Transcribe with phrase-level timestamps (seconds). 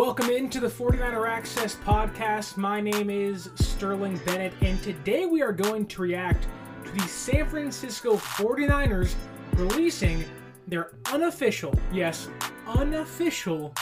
[0.00, 2.56] Welcome into the 49er Access podcast.
[2.56, 6.48] My name is Sterling Bennett, and today we are going to react
[6.86, 9.14] to the San Francisco 49ers
[9.56, 10.24] releasing
[10.66, 12.30] their unofficial, yes,
[12.66, 13.74] unofficial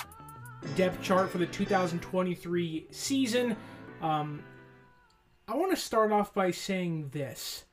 [0.74, 3.56] depth chart for the 2023 season.
[4.02, 4.42] Um,
[5.46, 7.64] I want to start off by saying this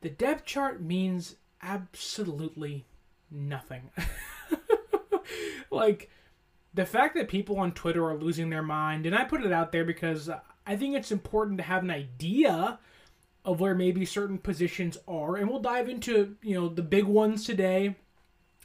[0.00, 2.84] the depth chart means absolutely
[3.30, 3.92] nothing.
[5.70, 6.10] like,
[6.76, 9.72] the fact that people on Twitter are losing their mind, and I put it out
[9.72, 10.30] there because
[10.66, 12.78] I think it's important to have an idea
[13.46, 17.44] of where maybe certain positions are, and we'll dive into you know the big ones
[17.44, 17.96] today: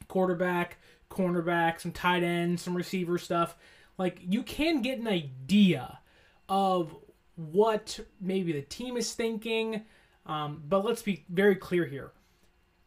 [0.09, 0.77] quarterback,
[1.09, 3.55] cornerback, some tight ends, some receiver stuff.
[3.97, 5.99] Like you can get an idea
[6.49, 6.93] of
[7.35, 9.83] what maybe the team is thinking,
[10.25, 12.11] um, but let's be very clear here.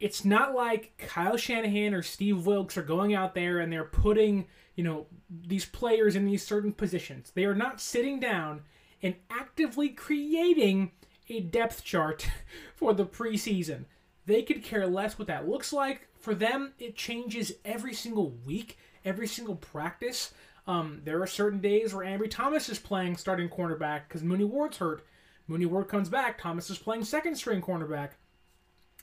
[0.05, 4.47] It's not like Kyle Shanahan or Steve Wilks are going out there and they're putting
[4.77, 7.33] you know, these players in these certain positions.
[7.35, 8.65] They are not sitting down
[9.03, 10.93] and actively creating
[11.31, 12.29] a depth chart
[12.75, 13.85] for the preseason.
[14.27, 16.09] They could care less what that looks like.
[16.19, 20.33] For them, it changes every single week, every single practice.
[20.67, 24.79] Um, there are certain days where Ambry Thomas is playing starting cornerback because Mooney Ward's
[24.79, 25.07] hurt.
[25.47, 26.39] Mooney Ward comes back.
[26.39, 28.11] Thomas is playing second string cornerback.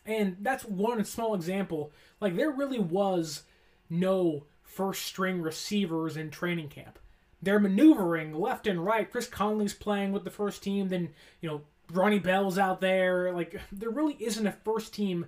[0.06, 1.92] And that's one small example.
[2.20, 3.44] Like, there really was
[3.90, 6.98] no first string receivers in training camp.
[7.42, 9.10] They're maneuvering left and right.
[9.10, 10.90] Chris Conley's playing with the first team.
[10.90, 11.10] Then,
[11.42, 13.32] you know, Ronnie Bell's out there.
[13.34, 15.28] Like, there really isn't a first team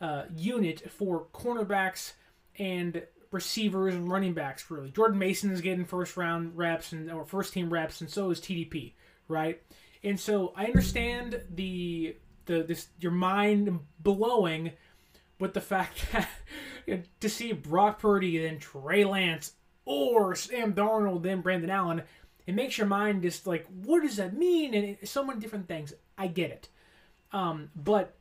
[0.00, 2.12] uh, unit for cornerbacks
[2.58, 4.90] and receivers and running backs, really.
[4.90, 8.40] Jordan Mason is getting first round reps and or first team reps, and so is
[8.40, 8.92] TDP,
[9.28, 9.60] right?
[10.02, 12.16] And so I understand the
[12.48, 14.72] the this your mind blowing
[15.38, 16.28] with the fact that
[17.20, 19.52] to see Brock Purdy, then Trey Lance,
[19.84, 22.02] or Sam Darnold, then Brandon Allen,
[22.46, 24.74] it makes your mind just like, what does that mean?
[24.74, 25.92] And it, so many different things.
[26.16, 26.68] I get it.
[27.32, 28.14] Um, but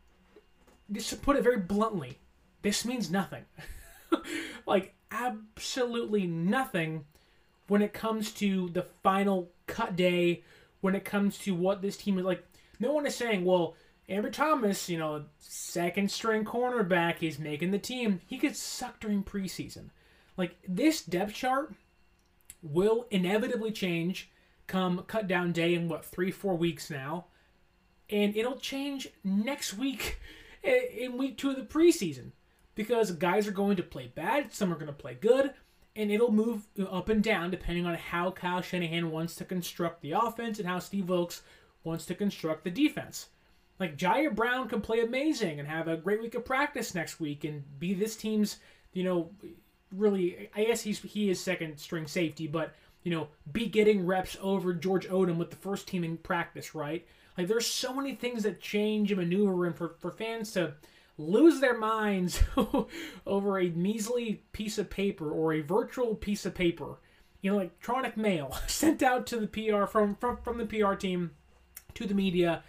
[0.92, 2.20] just to put it very bluntly,
[2.62, 3.46] this means nothing.
[4.66, 7.06] like, absolutely nothing
[7.68, 10.44] when it comes to the final cut day,
[10.82, 12.46] when it comes to what this team is like.
[12.80, 13.76] No one is saying, well,
[14.10, 18.22] Ambry Thomas, you know, second string cornerback, he's making the team.
[18.26, 19.90] He gets sucked during preseason.
[20.38, 21.74] Like this depth chart
[22.62, 24.32] will inevitably change
[24.68, 27.26] come cut down day in what three four weeks now,
[28.10, 30.20] and it'll change next week
[30.64, 32.32] in week two of the preseason
[32.76, 35.54] because guys are going to play bad, some are going to play good,
[35.96, 40.12] and it'll move up and down depending on how Kyle Shanahan wants to construct the
[40.12, 41.42] offense and how Steve Wilks
[41.84, 43.30] wants to construct the defense.
[43.80, 47.44] Like Ji'Ayir Brown can play amazing and have a great week of practice next week
[47.44, 48.58] and be this team's,
[48.94, 49.30] you know,
[49.92, 50.50] really.
[50.56, 52.74] I guess he's he is second string safety, but
[53.04, 57.06] you know, be getting reps over George Odum with the first team in practice, right?
[57.38, 60.74] Like there's so many things that change and maneuver, and for for fans to
[61.18, 62.42] lose their minds
[63.26, 67.00] over a measly piece of paper or a virtual piece of paper,
[67.42, 71.32] you know, electronic mail sent out to the PR from from from the PR team
[71.94, 72.64] to the media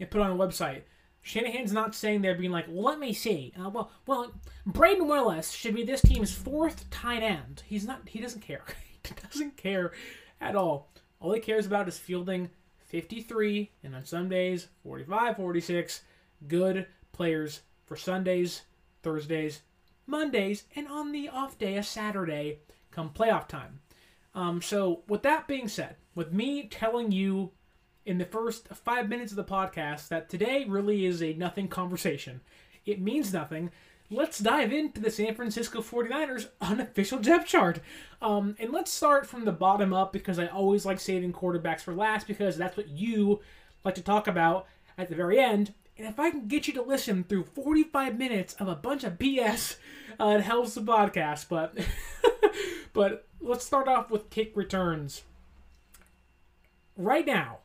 [0.00, 0.82] and put on a website.
[1.22, 3.52] Shanahan's not saying they're being like, well, let me see.
[3.58, 4.32] Uh, well, well,
[4.66, 7.62] Brayden Willis should be this team's fourth tight end.
[7.66, 8.08] He's not.
[8.08, 8.64] He doesn't care.
[9.04, 9.92] he doesn't care
[10.40, 10.90] at all.
[11.20, 12.48] All he cares about is fielding
[12.86, 16.02] 53 and on some days 45, 46
[16.48, 18.62] good players for Sundays,
[19.02, 19.60] Thursdays,
[20.06, 22.60] Mondays, and on the off day, a Saturday,
[22.90, 23.80] come playoff time.
[24.34, 27.50] Um, so, with that being said, with me telling you
[28.10, 32.40] in the first five minutes of the podcast that today really is a nothing conversation.
[32.84, 33.70] It means nothing.
[34.10, 37.78] Let's dive into the San Francisco 49ers unofficial depth chart.
[38.20, 41.94] Um, and let's start from the bottom up because I always like saving quarterbacks for
[41.94, 43.42] last because that's what you
[43.84, 44.66] like to talk about
[44.98, 45.72] at the very end.
[45.96, 49.18] And if I can get you to listen through 45 minutes of a bunch of
[49.18, 49.76] BS,
[50.18, 51.46] uh, it helps the podcast.
[51.48, 51.78] But
[52.92, 55.22] but let's start off with kick returns.
[56.96, 57.59] Right now,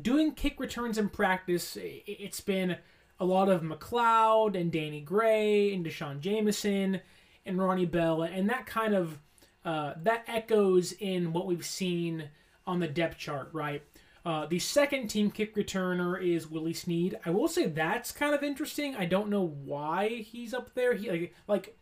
[0.00, 2.76] doing kick returns in practice, it's been
[3.18, 7.00] a lot of McCloud and Danny Gray and D'Shawn Jamison
[7.44, 9.18] and Ronnie Bell, and that kind of
[9.64, 12.30] uh, that echoes in what we've seen
[12.66, 13.82] on the depth chart, right?
[14.24, 17.18] Uh, the second team kick returner is Willie Snead.
[17.24, 18.94] I will say that's kind of interesting.
[18.94, 20.94] I don't know why he's up there.
[20.94, 21.78] He like like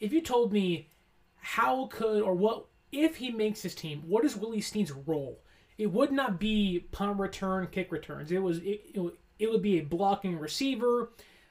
[0.00, 0.88] if you told me
[1.36, 5.40] how could or what if he makes his team, what is Willie Snead's role?
[5.78, 8.30] It would not be punt return, kick returns.
[8.30, 11.10] It was it, it, it would be a blocking receiver,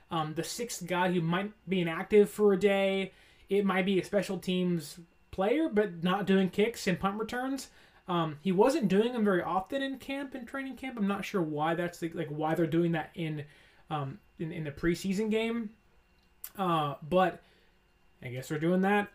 [0.09, 3.12] um, the sixth guy who might be inactive for a day.
[3.50, 5.00] It might be a special teams
[5.31, 7.69] player, but not doing kicks and punt returns.
[8.07, 10.97] Um, he wasn't doing them very often in camp and training camp.
[10.97, 13.45] I'm not sure why that's the, like why they're doing that in
[13.89, 15.71] um, in, in the preseason game.
[16.57, 17.41] Uh, but
[18.23, 19.09] I guess they're doing that.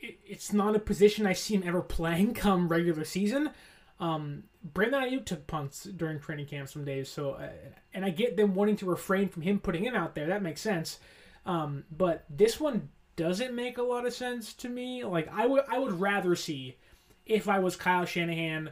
[0.00, 3.50] It, it's not a position I see him ever playing come regular season.
[4.00, 7.50] Um, Brandon Aiyuk took punts during training camp some days, so uh,
[7.92, 10.26] and I get them wanting to refrain from him putting him out there.
[10.26, 10.98] That makes sense.
[11.46, 15.04] Um, but this one doesn't make a lot of sense to me.
[15.04, 16.76] Like I would I would rather see
[17.26, 18.70] if I was Kyle Shanahan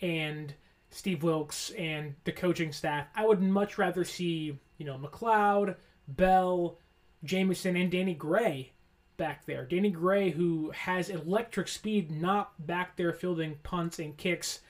[0.00, 0.54] and
[0.90, 5.76] Steve Wilks and the coaching staff, I would much rather see, you know, McCloud,
[6.08, 6.78] Bell,
[7.24, 8.72] Jamison, and Danny Gray
[9.16, 9.64] back there.
[9.64, 14.60] Danny Gray, who has electric speed, not back there fielding punts and kicks.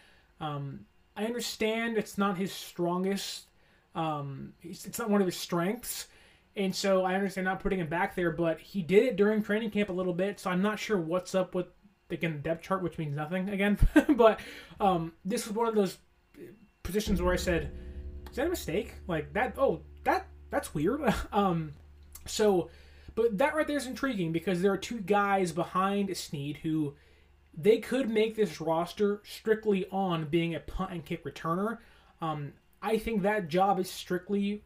[0.40, 0.86] Um,
[1.16, 3.46] I understand it's not his strongest,
[3.94, 6.08] um, it's not one of his strengths,
[6.56, 9.70] and so I understand not putting him back there, but he did it during training
[9.70, 11.66] camp a little bit, so I'm not sure what's up with
[12.10, 13.78] again the depth chart, which means nothing again.
[14.16, 14.40] but
[14.80, 15.98] um, this was one of those
[16.82, 17.70] positions where I said,
[18.30, 18.94] "Is that a mistake?
[19.06, 19.54] Like that?
[19.58, 21.00] Oh, that that's weird."
[21.32, 21.72] um,
[22.26, 22.70] so,
[23.14, 26.94] but that right there is intriguing because there are two guys behind Snead who
[27.56, 31.78] they could make this roster strictly on being a punt and kick returner.
[32.20, 34.62] Um, I think that job is strictly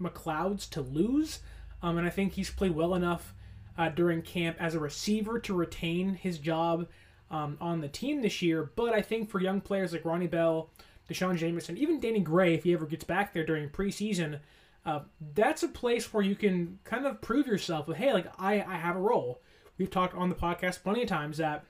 [0.00, 1.40] McCloud's to lose.
[1.82, 3.34] Um, and I think he's played well enough
[3.78, 6.88] uh, during camp as a receiver to retain his job
[7.30, 8.70] um, on the team this year.
[8.74, 10.70] But I think for young players like Ronnie Bell,
[11.08, 14.40] D'Shawn Jamison, even Danny Gray, if he ever gets back there during preseason,
[14.86, 15.00] uh,
[15.34, 18.76] that's a place where you can kind of prove yourself with, hey, like I, I
[18.76, 19.40] have a role.
[19.78, 21.64] We've talked on the podcast plenty of times that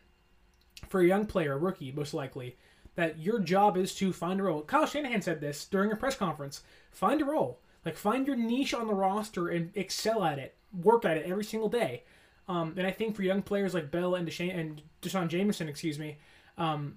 [0.89, 2.57] for a young player, a rookie most likely,
[2.95, 4.63] that your job is to find a role.
[4.63, 6.63] Kyle Shanahan said this during a press conference.
[6.91, 7.59] Find a role.
[7.85, 10.55] Like find your niche on the roster and excel at it.
[10.83, 12.05] Work at it every single day.
[12.49, 15.99] Um, and I think for young players like Bell and Deshaun and D'Shawn Jamison, excuse
[15.99, 16.19] me,
[16.59, 16.97] um,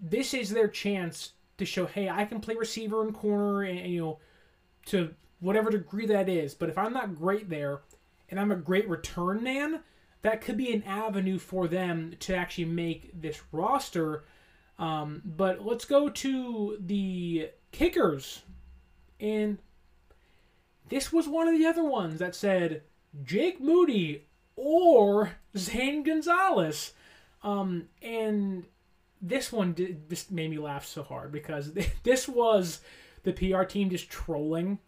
[0.00, 3.92] this is their chance to show, hey, I can play receiver and corner, and, and
[3.92, 4.18] you know,
[4.86, 6.54] to whatever degree that is.
[6.54, 7.80] But if I'm not great there,
[8.30, 9.80] and I'm a great return man,
[10.22, 14.24] that could be an avenue for them to actually make this roster.
[14.78, 18.42] Um, but let's go to the kickers.
[19.20, 19.58] And
[20.88, 22.82] this was one of the other ones that said
[23.24, 24.26] Jake Moody
[24.56, 26.92] or Zane Gonzalez.
[27.42, 28.64] Um, and
[29.20, 31.72] this one did, this made me laugh so hard because
[32.02, 32.80] this was
[33.22, 34.78] the PR team just trolling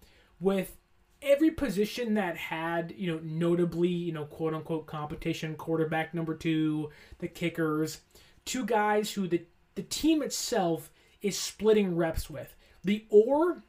[0.41, 0.77] with
[1.23, 6.91] every position that had, you know, notably, you know, quote unquote competition, quarterback number two,
[7.19, 8.01] the kickers,
[8.45, 10.91] two guys who the, the team itself
[11.23, 12.55] is splitting reps with.
[12.83, 13.63] The or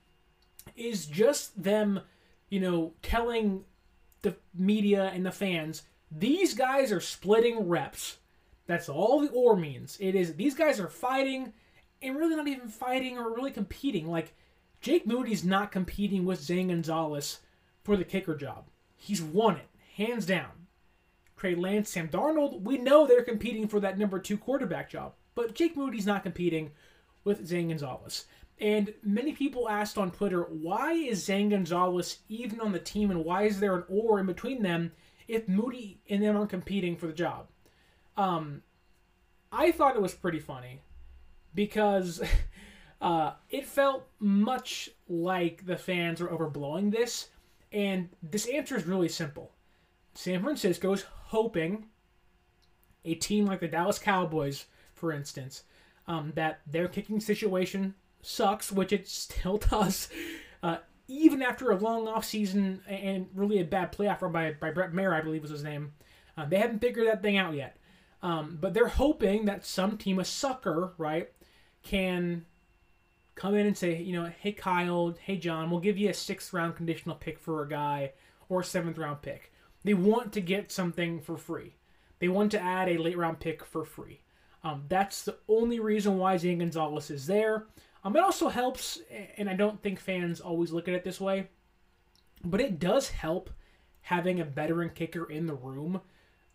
[0.76, 2.02] is just them
[2.52, 3.64] you know, telling
[4.22, 5.82] the media and the fans
[6.12, 8.18] these guys are splitting reps.
[8.68, 9.98] That's all the or means.
[10.00, 11.54] It is these guys are fighting
[12.02, 14.12] and really not even fighting or really competing.
[14.12, 14.36] Like
[14.82, 17.40] Jake Moody's not competing with Zane Gonzalez
[17.84, 18.66] for the kicker job.
[18.96, 20.52] He's won it, hands down.
[21.38, 25.14] Trey Lance, Sam Darnold, we know they're competing for that number two quarterback job.
[25.34, 26.72] But Jake Moody's not competing
[27.24, 28.26] with Zane Gonzalez.
[28.60, 33.26] And many people asked on Twitter, why is Zane Gonzalez even on the team and
[33.26, 34.92] why is there an or in between them
[35.28, 37.48] if Moody and them are competing for the job?
[38.18, 38.62] Um,
[39.52, 40.82] I thought it was pretty funny
[41.56, 42.22] because
[43.02, 47.30] uh, it felt much like the fans were overblowing this.
[47.74, 49.52] And this answer is really simple.
[50.14, 51.86] San Francisco is hoping
[53.04, 55.64] a team like the Dallas Cowboys, for instance,
[56.08, 60.10] um, that their kicking situation sucks, which it still does,
[60.62, 60.78] uh,
[61.08, 64.94] even after a long off season and really a bad playoff run by, by Brett
[64.94, 65.94] Maher, I believe was his name.
[66.38, 67.78] Uh, they haven't figured that thing out yet.
[68.22, 71.32] Um, but they're hoping that some team, a sucker, right,
[71.82, 72.46] can
[73.36, 76.54] come in and say, you know, hey Kyle, hey John, we'll give you a sixth
[76.54, 78.12] round conditional pick for a guy
[78.50, 79.52] or a seventh round pick.
[79.84, 81.76] They want to get something for free.
[82.20, 84.22] they want to add a late round pick for free.
[84.64, 87.66] Um, that's the only reason why Zane Gonzalez is there.
[88.04, 89.00] Um, it also helps,
[89.38, 91.48] and I don't think fans always look at it this way,
[92.44, 93.50] but it does help
[94.02, 96.02] having a veteran kicker in the room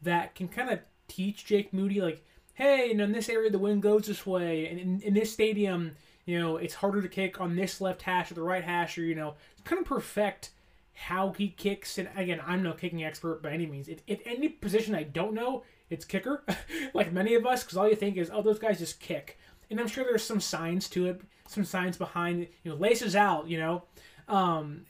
[0.02, 3.58] that can kind of teach Jake Moody, like, hey, you know, in this area the
[3.58, 7.40] wind goes this way, and in, in this stadium, you know, it's harder to kick
[7.40, 10.50] on this left hash or the right hash, or you know, kind of perfect
[10.92, 11.98] how he kicks.
[11.98, 13.88] And again, I'm no kicking expert by any means.
[13.88, 16.44] If, if any position I don't know, it's kicker,
[16.94, 19.38] like many of us, because all you think is, oh, those guys just kick.
[19.70, 23.48] And I'm sure there's some signs to it, some signs behind, you know, laces out,
[23.48, 23.82] you know,
[24.28, 24.82] um,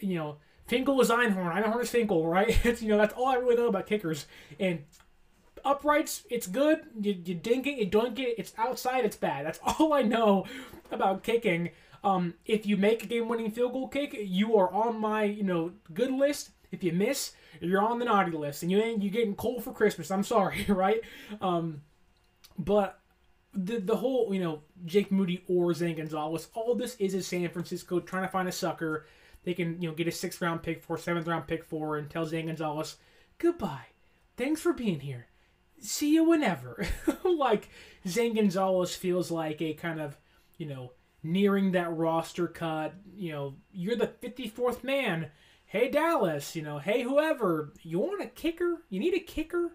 [0.00, 2.58] you know, Finkel is Einhorn, Einhorn is Finkel, right?
[2.64, 4.26] It's, you know, that's all I really know about kickers.
[4.58, 4.84] And
[5.64, 6.82] uprights, it's good.
[7.00, 9.46] You, you dink it, you dunk it, it's outside, it's bad.
[9.46, 10.46] That's all I know
[10.90, 11.70] about kicking.
[12.04, 15.72] Um, if you make a game-winning field goal kick, you are on my you know
[15.92, 16.50] good list.
[16.70, 19.72] If you miss, you're on the naughty list, and you ain't you getting cold for
[19.72, 20.10] Christmas.
[20.10, 21.00] I'm sorry, right?
[21.40, 21.82] Um,
[22.58, 22.98] but
[23.54, 27.48] the the whole you know Jake Moody or Zane Gonzalez, all this is is San
[27.50, 29.06] Francisco trying to find a sucker.
[29.44, 32.10] They can you know get a sixth round pick for, seventh round pick for, and
[32.10, 32.96] tell Zane Gonzalez
[33.38, 33.86] goodbye.
[34.36, 35.26] Thanks for being here.
[35.82, 36.86] See you whenever.
[37.24, 37.68] like
[38.06, 40.16] Zane Gonzalez feels like a kind of
[40.56, 42.94] you know nearing that roster cut.
[43.14, 45.30] You know, you're the 54th man.
[45.66, 48.82] Hey, Dallas, you know, hey, whoever, you want a kicker?
[48.90, 49.72] You need a kicker?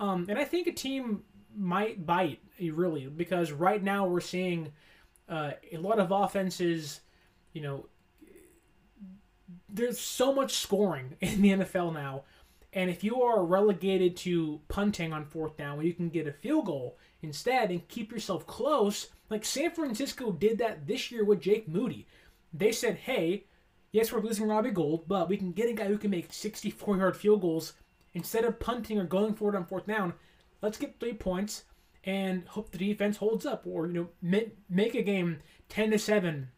[0.00, 1.22] Um, and I think a team
[1.56, 4.72] might bite, really, because right now we're seeing
[5.28, 7.00] uh, a lot of offenses,
[7.52, 7.86] you know,
[9.68, 12.24] there's so much scoring in the NFL now.
[12.76, 16.32] And if you are relegated to punting on fourth down, where you can get a
[16.32, 21.40] field goal instead and keep yourself close, like San Francisco did that this year with
[21.40, 22.06] Jake Moody.
[22.52, 23.44] They said, hey,
[23.92, 26.98] yes, we're losing Robbie Gould, but we can get a guy who can make 64
[26.98, 27.72] yard field goals
[28.12, 30.12] instead of punting or going for it on fourth down.
[30.60, 31.64] Let's get three points
[32.04, 34.08] and hope the defense holds up, or you know,
[34.68, 35.38] make a game
[35.70, 36.48] 10 to 7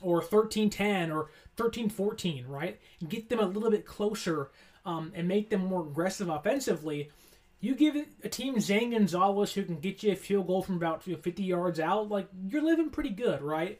[0.00, 2.80] or 13 10 or 13 14, right?
[3.08, 4.50] Get them a little bit closer
[4.88, 7.10] um, and make them more aggressive offensively.
[7.60, 11.02] You give a team Zane Gonzalez who can get you a field goal from about
[11.02, 13.78] 50 yards out, like you're living pretty good, right?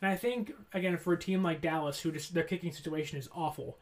[0.00, 3.28] And I think again for a team like Dallas, who just their kicking situation is
[3.34, 3.78] awful,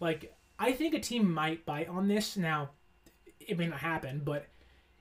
[0.00, 2.36] like I think a team might bite on this.
[2.36, 2.70] Now,
[3.40, 4.46] it may not happen, but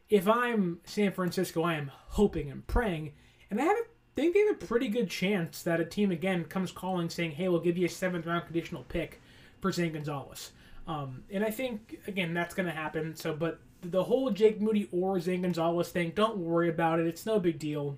[0.10, 3.14] if I'm San Francisco, I am hoping and praying,
[3.52, 3.84] and I have a,
[4.16, 7.50] think they have a pretty good chance that a team again comes calling saying, "Hey,
[7.50, 9.20] we'll give you a seventh round conditional pick
[9.60, 10.52] for Zane Gonzalez."
[10.88, 13.16] Um, and I think again that's going to happen.
[13.16, 17.08] So, but the whole Jake Moody or Zane Gonzalez thing, don't worry about it.
[17.08, 17.98] It's no big deal.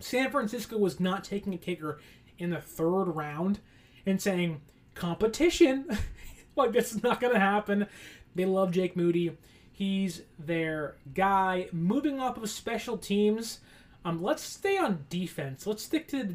[0.00, 1.98] San Francisco was not taking a kicker
[2.38, 3.60] in the third round
[4.06, 4.60] and saying
[4.94, 5.86] competition.
[6.56, 7.86] like this is not going to happen.
[8.34, 9.36] They love Jake Moody.
[9.72, 11.68] He's their guy.
[11.72, 13.60] Moving off of special teams,
[14.04, 15.66] um, let's stay on defense.
[15.66, 16.34] Let's stick to the,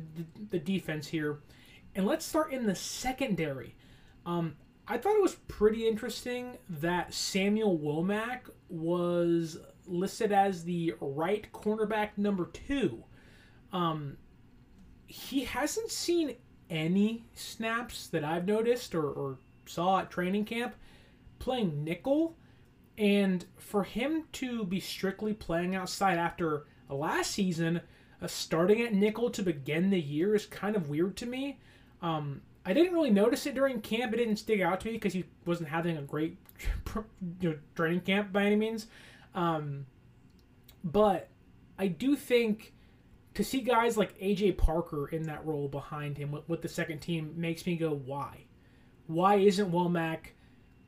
[0.51, 1.39] the defense here,
[1.95, 3.75] and let's start in the secondary.
[4.25, 4.55] Um,
[4.91, 12.09] I thought it was pretty interesting that Samuel Womack was listed as the right cornerback
[12.17, 13.03] number two.
[13.71, 14.17] Um,
[15.05, 16.35] he hasn't seen
[16.71, 20.75] any snaps that I've noticed or, or saw at training camp
[21.37, 22.35] playing nickel.
[22.97, 27.81] And for him to be strictly playing outside after last season,
[28.21, 31.59] uh, starting at nickel to begin the year is kind of weird to me.
[32.01, 34.13] Um, I didn't really notice it during camp.
[34.13, 36.37] It didn't stick out to me because he wasn't having a great
[37.41, 38.85] you know, training camp by any means.
[39.33, 39.87] Um,
[40.83, 41.29] but
[41.79, 42.75] I do think
[43.33, 46.99] to see guys like AJ Parker in that role behind him with, with the second
[46.99, 48.45] team makes me go, why?
[49.07, 50.33] Why isn't Womack,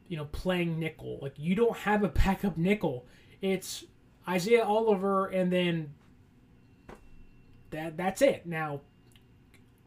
[0.08, 1.18] you know, playing nickel?
[1.20, 3.08] Like you don't have a backup nickel.
[3.42, 3.86] It's
[4.30, 5.96] Isaiah Oliver and then
[7.72, 8.46] that that's it.
[8.46, 8.82] Now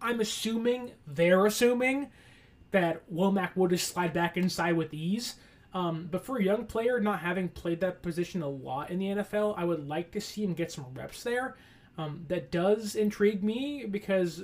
[0.04, 2.10] I'm assuming they're assuming
[2.72, 5.36] that Womack will just slide back inside with ease.
[5.72, 9.06] Um, but for a young player, not having played that position a lot in the
[9.06, 11.56] NFL, I would like to see him get some reps there.
[11.96, 14.42] Um, that does intrigue me because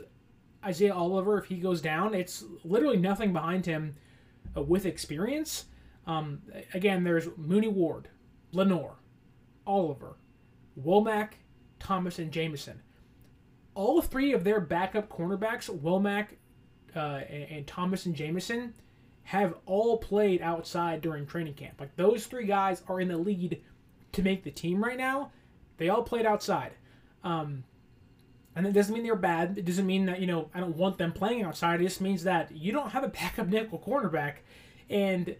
[0.65, 3.97] Isaiah Oliver, if he goes down, it's literally nothing behind him
[4.57, 5.67] uh, with experience.
[6.07, 6.41] Um,
[6.73, 8.09] again, there's Mooney Ward,
[8.53, 8.97] Lenoir,
[9.67, 10.17] Oliver,
[10.83, 11.33] Womack,
[11.79, 12.81] Thomas, and Jamison
[13.81, 16.27] all three of their backup cornerbacks, Womack,
[16.95, 18.75] uh, and, and, Thomas and Jamison,
[19.23, 21.81] have all played outside during training camp.
[21.81, 23.63] Like those three guys are in the lead
[24.13, 25.33] to make the team right now.
[25.79, 26.73] They all played outside.
[27.25, 27.65] Um,
[28.55, 29.57] and it doesn't mean they're bad.
[29.57, 31.81] It doesn't mean that, you know, I don't want them playing outside.
[31.81, 34.35] It just means that you don't have a backup nickel cornerback.
[34.91, 35.37] And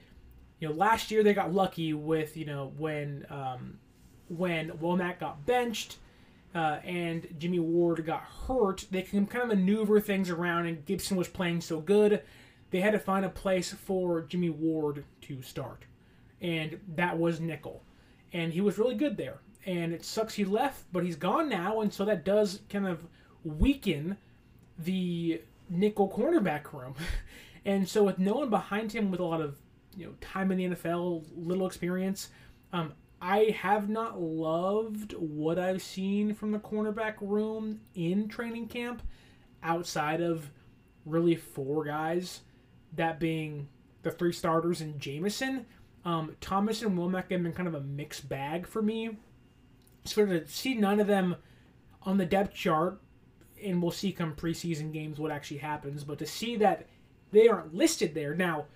[0.61, 3.79] you know, last year they got lucky with you know when um,
[4.29, 5.97] when Womack got benched.
[6.55, 11.17] Uh, and Jimmy Ward got hurt, they can kind of maneuver things around, and Gipson
[11.17, 12.23] was playing so good,
[12.71, 15.85] they had to find a place for Jimmy Ward to start.
[16.41, 17.83] And that was nickel.
[18.33, 19.39] And he was really good there.
[19.67, 23.05] And it sucks he left, but he's gone now, and so that does kind of
[23.45, 24.17] weaken
[24.79, 26.95] the nickel cornerback room.
[27.65, 29.57] and so with no one behind him with a lot of
[29.97, 32.31] you know time in the NFL, little experience,
[32.73, 39.03] um, I have not loved what I've seen from the cornerback room in training camp,
[39.63, 40.51] outside of
[41.05, 42.41] really four guys,
[42.95, 43.69] that being
[44.03, 45.67] the three starters and Jamison.
[46.05, 49.19] Um, Thomas and Womack have been kind of a mixed bag for me.
[50.05, 51.37] Sort of see none of them
[52.03, 53.03] on the depth chart
[53.63, 56.05] and we'll see come preseason games what actually happens.
[56.05, 56.87] But to see that
[57.33, 58.67] they aren't listed there now,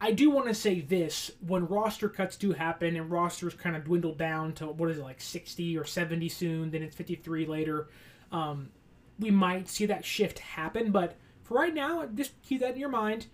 [0.00, 3.84] I do want to say this: when roster cuts do happen and rosters kind of
[3.84, 7.46] dwindle down to what is it like sixty or seventy soon, then it's fifty three
[7.46, 7.88] later.
[8.30, 8.70] Um,
[9.18, 12.88] we might see that shift happen, but for right now, just keep that in your
[12.88, 13.26] mind.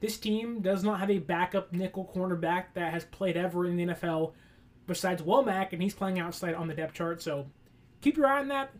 [0.00, 3.86] This team does not have a backup nickel cornerback that has played ever in the
[3.86, 4.32] NFL
[4.86, 7.22] besides Womack, and he's playing outside on the depth chart.
[7.22, 7.46] So
[8.00, 8.72] keep your eye on that.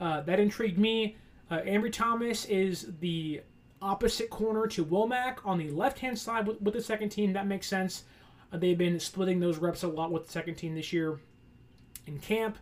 [0.00, 1.16] Uh, that intrigued me.
[1.50, 3.42] Uh, Ambry Thomas is the
[3.82, 7.32] opposite corner to Womack on the left hand side with, with, the second team.
[7.32, 8.04] That makes sense.
[8.52, 11.20] Uh, they've been splitting those reps a lot with the second team this year
[12.06, 12.58] in camp.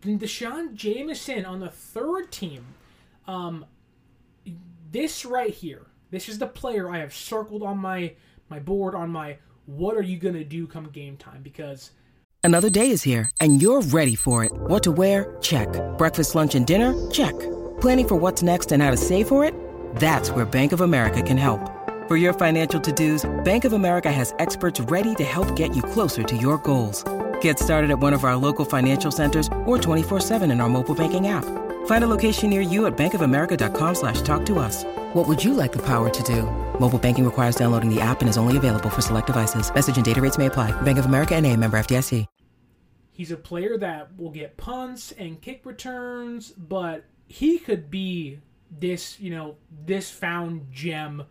[0.00, 2.64] Then D'Shawn Jamison on the third team.
[3.26, 3.64] Um,
[4.90, 8.14] this right here, this is the player I have circled on my
[8.50, 11.90] my board on my what are you gonna do come game time because
[12.44, 14.52] Another day is here, and you're ready for it.
[14.52, 15.34] What to wear?
[15.40, 15.66] Check.
[15.96, 16.94] Breakfast, lunch, and dinner?
[17.10, 17.32] Check.
[17.80, 19.54] Planning for what's next and how to save for it?
[19.94, 21.70] That's where Bank of America can help.
[22.06, 26.22] For your financial to-dos, Bank of America has experts ready to help get you closer
[26.22, 27.02] to your goals.
[27.40, 31.28] Get started at one of our local financial centers or 24-7 in our mobile banking
[31.28, 31.46] app.
[31.86, 34.84] Find a location near you at bankofamerica.com slash talk to us.
[35.14, 36.42] What would you like the power to do?
[36.78, 39.72] Mobile banking requires downloading the app and is only available for select devices.
[39.74, 40.72] Message and data rates may apply.
[40.82, 42.26] Bank of America and a member FDIC.
[43.12, 48.40] He's a player that will get punts and kick returns, but he could be
[48.78, 51.24] this, you know, this found gem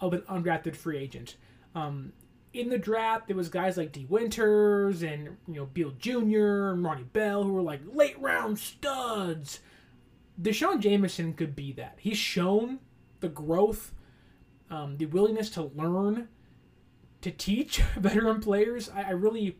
[0.00, 1.36] of an undrafted free agent.
[1.74, 2.12] Um,
[2.52, 4.06] in the draft, there was guys like D.
[4.08, 6.70] Winters and you know Beal Jr.
[6.70, 9.60] and Ronnie Bell who were like late round studs.
[10.40, 11.96] D'Shawn Jamison could be that.
[11.98, 12.80] He's shown
[13.20, 13.92] the growth,
[14.70, 16.28] um, the willingness to learn,
[17.22, 18.90] to teach veteran players.
[18.90, 19.58] I, I really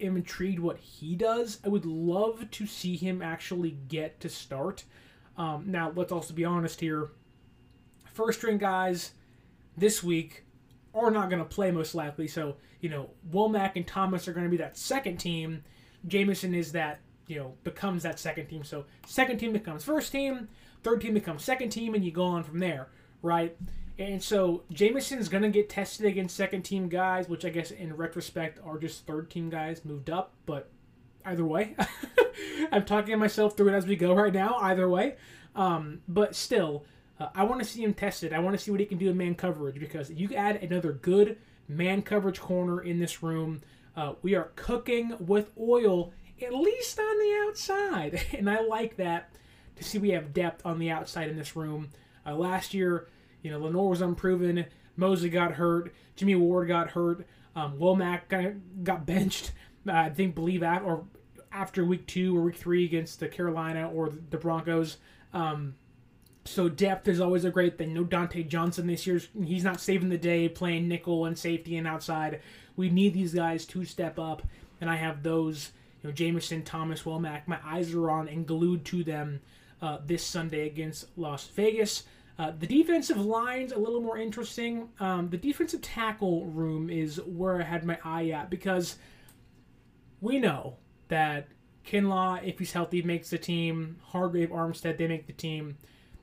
[0.00, 1.60] am intrigued what he does.
[1.64, 4.84] I would love to see him actually get to start.
[5.36, 7.10] Um, now, let's also be honest here.
[8.12, 9.12] First string guys
[9.76, 10.44] this week
[10.94, 12.28] are not going to play most likely.
[12.28, 15.64] So, you know, Womack and Thomas are going to be that second team.
[16.06, 18.62] Jamison is that, you know, becomes that second team.
[18.62, 20.48] So, second team becomes first team,
[20.82, 22.88] third team becomes second team, and you go on from there,
[23.22, 23.56] right?
[23.98, 27.96] And so Jamison's going to get tested against second team guys, which I guess in
[27.96, 30.32] retrospect are just third team guys moved up.
[30.46, 30.68] But
[31.24, 31.76] either way,
[32.72, 35.16] I'm talking to myself through it as we go right now, either way.
[35.54, 36.84] Um, but still,
[37.20, 38.32] uh, I want to see him tested.
[38.32, 40.92] I want to see what he can do in man coverage because you add another
[40.92, 43.62] good man coverage corner in this room,
[43.96, 48.26] uh, we are cooking with oil, at least on the outside.
[48.38, 49.30] And I like that
[49.76, 51.90] to see we have depth on the outside in this room.
[52.26, 53.08] Uh, last year,
[53.42, 54.66] you know, Lenoir was unproven.
[54.96, 55.94] Moseley got hurt.
[56.16, 57.26] Jimmy Ward got hurt.
[57.56, 59.52] Um, Womack got, got benched.
[59.88, 61.04] I think believe at or
[61.52, 64.98] after week two or week three against the Carolina or the Broncos.
[65.32, 65.74] Um,
[66.44, 67.94] so depth is always a great thing.
[67.94, 69.20] No Dontae Johnson this year.
[69.42, 72.40] He's not saving the day playing nickel and safety and outside.
[72.76, 74.42] We need these guys to step up,
[74.80, 75.70] and I have those.
[76.02, 77.48] You know, Jamison, Thomas, Womack.
[77.48, 79.40] My eyes are on and glued to them
[79.80, 82.04] uh, this Sunday against Las Vegas.
[82.38, 84.88] Uh, the defensive line's a little more interesting.
[85.00, 88.96] Um, the defensive tackle room is where I had my eye at because
[90.20, 90.76] we know
[91.08, 91.48] that
[91.86, 93.98] Kinlaw, if he's healthy, makes the team.
[94.02, 95.76] Hargrave, Armstead, they make the team.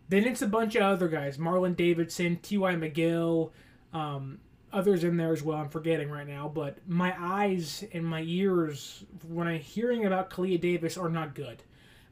[0.09, 2.75] Then it's a bunch of other guys: Marlon Davidson, T.Y.
[2.75, 3.51] McGill,
[3.93, 4.39] um,
[4.73, 5.57] others in there as well.
[5.57, 10.59] I'm forgetting right now, but my eyes and my ears when I'm hearing about Kalia
[10.59, 11.63] Davis are not good.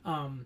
[0.05, 0.45] Um,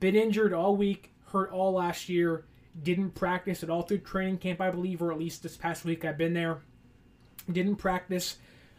[0.00, 2.44] been injured all week, hurt all last year
[2.80, 6.04] didn't practice at all through training camp, I believe, or at least this past week
[6.04, 6.60] I've been there.
[7.50, 8.36] Didn't practice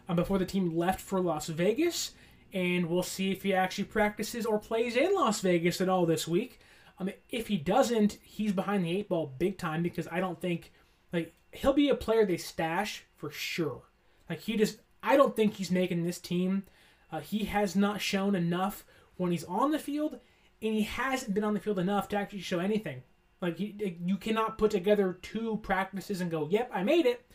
[0.08, 2.12] uh, before the team left for Las Vegas,
[2.54, 6.28] and we'll see if he actually practices or plays in Las Vegas at all this
[6.28, 6.60] week.
[7.04, 10.72] Mean, if he doesn't, he's behind the eight ball big time because I don't think
[11.12, 13.84] like he'll be a player they stash for sure.
[14.30, 16.64] Like he just I don't think he's making this team.
[17.12, 18.86] Uh, he has not shown enough
[19.18, 20.20] when he's on the field,
[20.62, 23.04] and he hasn't been on the field enough to actually show anything.
[23.42, 27.26] Like he, you cannot put together two practices and go, "Yep, I made it."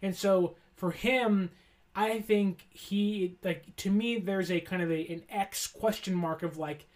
[0.00, 1.50] And so for him,
[1.98, 6.44] I think he like to me there's a kind of a an X question mark
[6.44, 6.86] of like,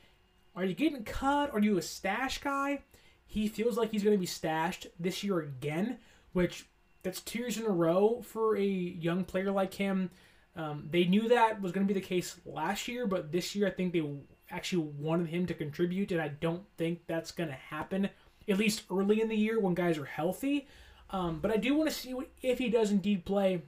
[0.55, 1.53] are you getting cut?
[1.53, 2.83] Are you a stash guy?
[3.27, 5.99] He feels like he's going to be stashed this year again,
[6.35, 6.67] which
[7.03, 10.09] that's two years in a row for a young player like him.
[10.55, 13.67] Um, they knew that was going to be the case last year, but this year
[13.67, 14.09] I think they
[14.51, 18.09] actually wanted him to contribute, and I don't think that's going to happen
[18.49, 20.69] at least early in the year when guys are healthy.
[21.11, 23.63] Um, but I do want to see what, if he does indeed play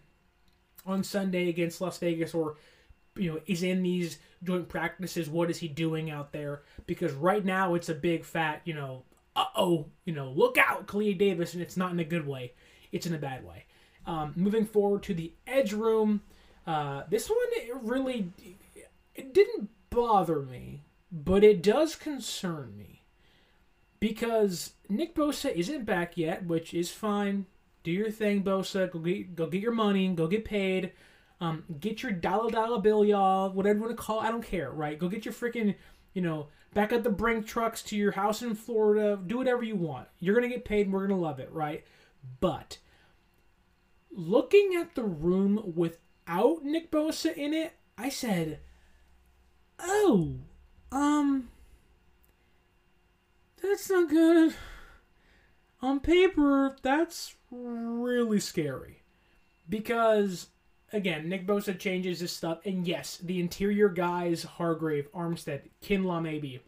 [0.86, 2.56] on Sunday against Las Vegas or
[3.16, 5.28] you know is in these joint practices.
[5.28, 6.62] What is he doing out there?
[6.86, 9.02] Because right now it's a big fat you know
[9.36, 12.52] uh oh you know look out Kalia Davis, and it's not in a good way.
[12.92, 13.64] It's in a bad way.
[14.06, 16.20] Um, moving forward to the edge room,
[16.66, 18.30] uh, this one it really
[19.14, 23.02] it didn't bother me, but it does concern me
[24.00, 27.46] because Nick Bosa isn't back yet, which is fine.
[27.84, 28.90] Do your thing, Bosa.
[28.90, 30.08] Go get go get your money.
[30.08, 30.92] Go get paid.
[31.40, 33.50] Um, get your dollar dollar bill, y'all.
[33.50, 34.20] Whatever you want to call.
[34.20, 34.70] I don't care.
[34.70, 34.98] Right?
[34.98, 35.74] Go get your freaking
[36.14, 39.20] you know back at the brink trucks to your house in Florida.
[39.24, 40.08] Do whatever you want.
[40.18, 40.86] You're gonna get paid.
[40.86, 41.84] and We're gonna love it, right?
[42.40, 42.78] But
[44.10, 48.60] looking at the room without Nick Bosa in it, I said,
[49.78, 50.36] "Oh,
[50.90, 51.50] um,
[53.60, 54.54] that's not good."
[55.84, 59.02] On paper, that's really scary.
[59.68, 60.48] Because,
[60.94, 66.62] again, Nick Bosa changes his stuff, and yes, the interior guys, Hargrave, Armstead, Kinlaw maybe,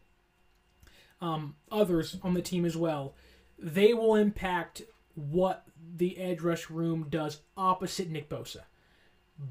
[1.23, 3.15] um, others on the team as well,
[3.59, 4.83] they will impact
[5.15, 5.65] what
[5.97, 8.65] the edge rush room does opposite Nick Bosa.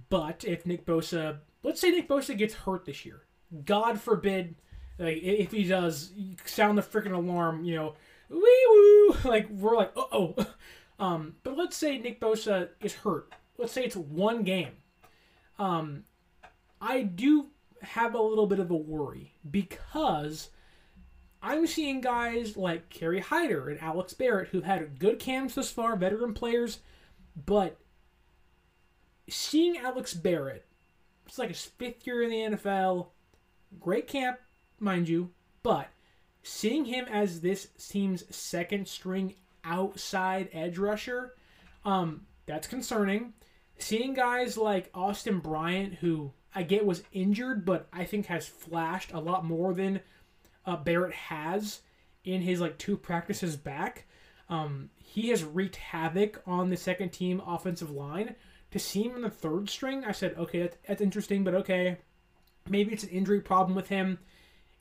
[0.09, 3.23] But if Nick Bosa, let's say Nick Bosa gets hurt this year,
[3.65, 4.57] God forbid,
[4.99, 6.11] like if he does,
[6.45, 7.95] sound the freaking alarm, you know,
[8.29, 10.35] wee woo, like we're like, uh oh.
[10.97, 13.33] Um, but let's say Nick Bosa is hurt.
[13.57, 14.77] Let's say it's one game.
[15.59, 16.05] Um,
[16.79, 17.47] I do
[17.81, 20.51] have a little bit of a worry because
[21.41, 25.95] I'm seeing guys like Kerry Hyder and Alex Barrett who've had good camps thus far,
[25.95, 26.79] veteran players,
[27.45, 27.77] but
[29.29, 30.65] seeing Alex Barrett,
[31.25, 33.07] it's like his fifth year in the NFL,
[33.79, 34.39] great camp,
[34.79, 35.31] mind you,
[35.63, 35.89] but
[36.45, 41.33] seeing him as this team's second string outside edge rusher,
[41.83, 43.33] um, that's concerning.
[43.79, 49.11] Seeing guys like Austin Bryant, who I get was injured, but I think has flashed
[49.11, 50.01] a lot more than
[50.67, 51.81] uh, Barrett has
[52.23, 54.05] in his like two practices back.
[54.47, 58.35] Um, he has wreaked havoc on the second team offensive line.
[58.69, 61.97] To see him in the third string, I said, okay, that's, that's interesting, but okay,
[62.69, 64.19] maybe it's an injury problem with him.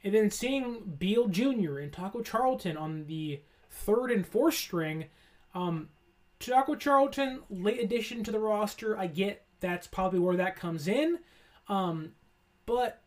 [0.05, 1.79] And then seeing Beal Jr.
[1.79, 3.41] and Taco Charlton on the
[3.71, 5.07] third and fourth string.
[5.55, 5.89] Um,
[6.39, 8.99] Taco Charlton, late addition to the roster.
[8.99, 11.19] I get that's probably where that comes in.
[11.69, 12.13] Um,
[12.67, 13.03] but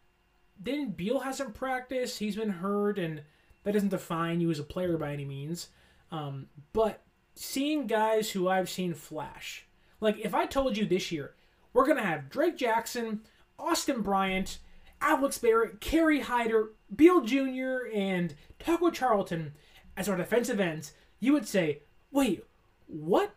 [0.60, 2.18] then Beal hasn't practiced.
[2.18, 3.22] He's been hurt, and
[3.64, 5.70] that doesn't define you as a player by any means.
[6.12, 7.04] Um, but
[7.36, 9.68] seeing guys who I've seen flash,
[10.00, 11.36] like if I told you this year,
[11.74, 13.22] we're going to have Drake Jackson,
[13.60, 14.58] Austin Bryant,
[15.02, 19.54] Alex Barrett, Kerry Hyder, Beal Jr., and Taco Charlton
[19.96, 21.82] as our defensive ends, you would say,
[22.12, 22.44] wait,
[22.88, 23.36] what?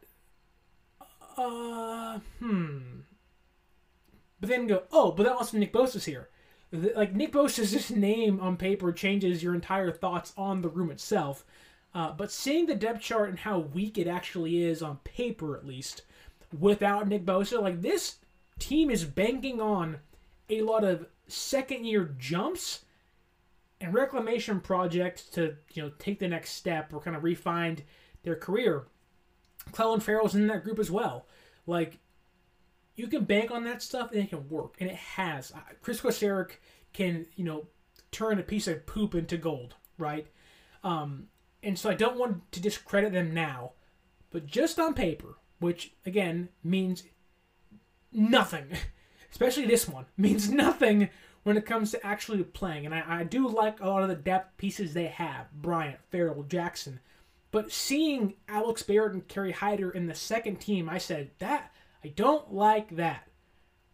[1.37, 3.01] Uh, hmm.
[4.41, 6.29] But then go, oh, but then also Nick Bosa's here.
[6.73, 11.45] Like, Nick Bosa's just name on paper changes your entire thoughts on the room itself.
[11.93, 15.67] Uh, but seeing the depth chart and how weak it actually is on paper, at
[15.67, 16.03] least,
[16.59, 18.17] without Nick Bosa, like this
[18.59, 19.99] team is banking on
[20.49, 22.85] a lot of second year jumps
[23.81, 27.79] and reclamation projects to you know take the next step or kind of refine
[28.23, 28.87] their career.
[29.73, 31.27] Clelin Ferrell's in that group as well.
[31.67, 31.99] Like
[32.97, 35.53] you can bank on that stuff and it can work, and it has.
[35.81, 36.23] Chris Kris
[36.93, 37.67] can you know
[38.13, 40.27] turn a piece of poop into gold, right?
[40.83, 41.29] Um,
[41.63, 43.73] and so I don't want to discredit them now,
[44.31, 47.05] but just on paper, which again means
[48.13, 48.67] nothing,
[49.31, 51.09] especially this one means nothing
[51.43, 52.87] when it comes to actually playing.
[52.87, 56.43] And I, I do like a lot of the depth pieces they have Bryant, Ferrell,
[56.43, 57.01] Jackson.
[57.51, 61.73] But seeing Alex Barrett and Kerry Hyder in the second team, I said, that,
[62.05, 63.29] I don't like that.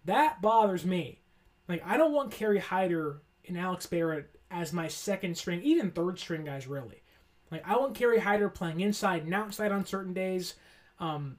[0.05, 1.21] That bothers me.
[1.69, 6.19] Like, I don't want Kerry Hyder and Alex Barrett as my second string, even third
[6.19, 7.03] string guys, really.
[7.51, 10.55] Like, I want Kerry Hyder playing inside and outside on certain days.
[10.99, 11.39] Um,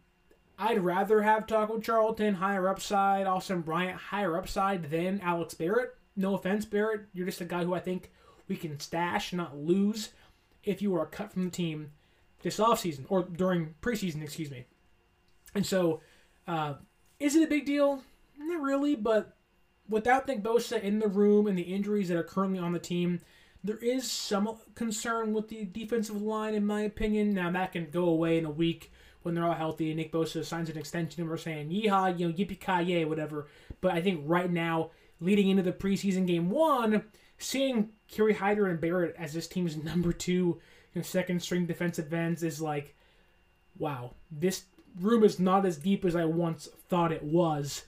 [0.59, 5.95] I'd rather have Taco Charlton higher upside, Austin Bryant higher upside than Alex Barrett.
[6.15, 7.01] No offense, Barrett.
[7.13, 8.11] You're just a guy who I think
[8.47, 10.09] we can stash, not lose,
[10.63, 11.91] if you are cut from the team
[12.41, 14.65] this offseason, or during preseason, excuse me.
[15.53, 16.01] And so,
[16.47, 16.75] uh,
[17.19, 18.01] is it a big deal?
[18.37, 19.35] Not really, but
[19.89, 23.21] without Nick Bosa in the room and the injuries that are currently on the team,
[23.63, 27.33] there is some concern with the defensive line, in my opinion.
[27.33, 28.91] Now, that can go away in a week
[29.27, 32.33] when they're all healthy Nick Bosa signs an extension and we're saying, yeehaw, you know,
[32.33, 33.47] yippee ki whatever.
[33.81, 37.03] But I think right now, leading into the preseason game one,
[37.37, 40.61] seeing Kerry Hyder and Barrett as this team's number two,
[40.97, 42.95] know, second string defensive ends is like,
[43.77, 44.63] wow, this
[44.99, 47.85] room is not as deep as I once thought it was.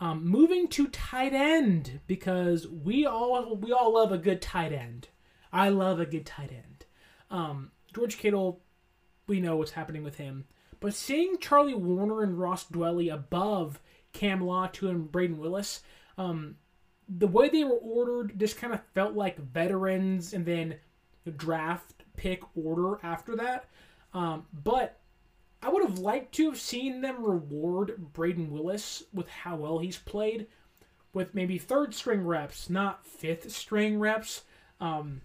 [0.00, 5.08] Um, moving to tight end because we all we all love a good tight end.
[5.52, 6.84] I love a good tight end.
[7.30, 8.60] Um, George Kittle,
[9.26, 10.44] we know what's happening with him,
[10.80, 13.80] but seeing Charlie Woerner and Ross Dwelley above
[14.12, 15.82] Cam Latu and Brayden Willis,
[16.16, 16.56] um,
[17.08, 20.76] the way they were ordered just kind of felt like veterans and then
[21.36, 23.66] draft pick order after that.
[24.14, 24.98] Um, but
[25.62, 29.98] I would have liked to have seen them reward Brayden Willis with how well he's
[29.98, 30.46] played,
[31.12, 34.42] with maybe third string reps, not fifth string reps.
[34.80, 35.22] Um,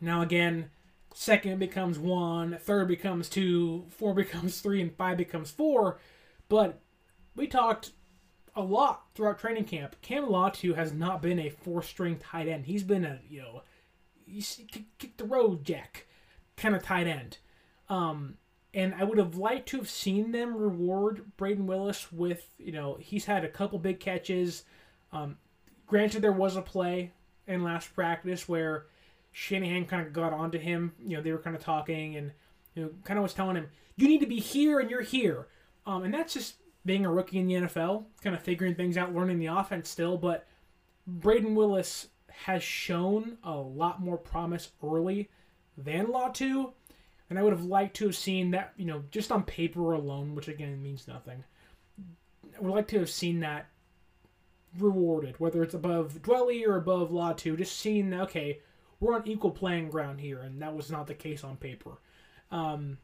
[0.00, 0.70] now again,
[1.14, 5.98] second becomes one, third becomes two, four becomes three, and five becomes four.
[6.48, 6.80] But
[7.34, 7.92] we talked
[8.54, 9.96] a lot throughout training camp.
[10.02, 12.66] Cam Latu has not been a four string tight end.
[12.66, 13.62] He's been a you know,
[14.98, 16.06] kick the road jack
[16.56, 17.38] kind of tight end.
[17.88, 18.36] Um,
[18.72, 22.96] and I would have liked to have seen them reward Brayden Willis with, you know,
[23.00, 24.64] he's had a couple big catches.
[25.12, 25.36] Um,
[25.86, 27.12] granted, there was a play
[27.46, 28.86] in last practice where
[29.36, 30.92] Shanahan kind of got onto him.
[30.98, 32.32] You know, they were kind of talking and,
[32.74, 35.48] you know, kind of was telling him, you need to be here and you're here.
[35.86, 36.54] Um, and that's just
[36.86, 40.16] being a rookie in the NFL, kind of figuring things out, learning the offense still.
[40.16, 40.46] But
[41.20, 45.28] Brayden Willis has shown a lot more promise early
[45.76, 46.72] than Law Latu
[47.30, 50.34] and I would have liked to have seen that, you know, just on paper alone,
[50.34, 51.42] which again means nothing.
[52.56, 53.66] I would like to have seen that
[54.78, 58.60] rewarded, whether it's above Dwelley or above Law Latu, just seeing, okay,
[59.00, 61.98] we're on equal playing ground here, and that was not the case on paper.
[62.50, 62.98] Um,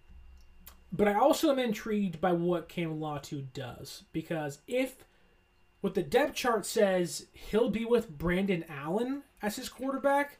[0.92, 5.05] but I also am intrigued by what Cam Latu does, because if
[5.81, 10.38] what the depth chart says he'll be with Brandon Allen as his quarterback,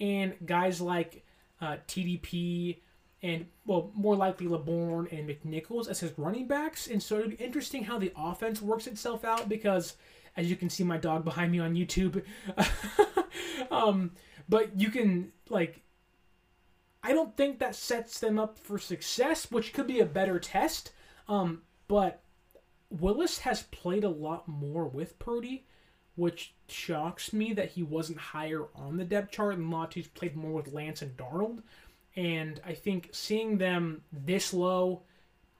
[0.00, 1.24] and guys like
[1.60, 2.78] uh, TDP,
[3.22, 6.88] and well, more likely Laborn and McNichols as his running backs.
[6.88, 9.94] And so it'll be interesting how the offense works itself out because,
[10.36, 12.24] as you can see, my dog behind me on YouTube.
[13.70, 14.10] um,
[14.48, 15.82] but you can like,
[17.02, 20.92] I don't think that sets them up for success, which could be a better test.
[21.28, 22.22] Um, but
[22.90, 25.66] Willis has played a lot more with Purdy,
[26.14, 30.52] which shocks me that he wasn't higher on the depth chart, and Latu's played more
[30.52, 31.62] with Lance and Darnold.
[32.14, 35.02] And I think seeing them this low,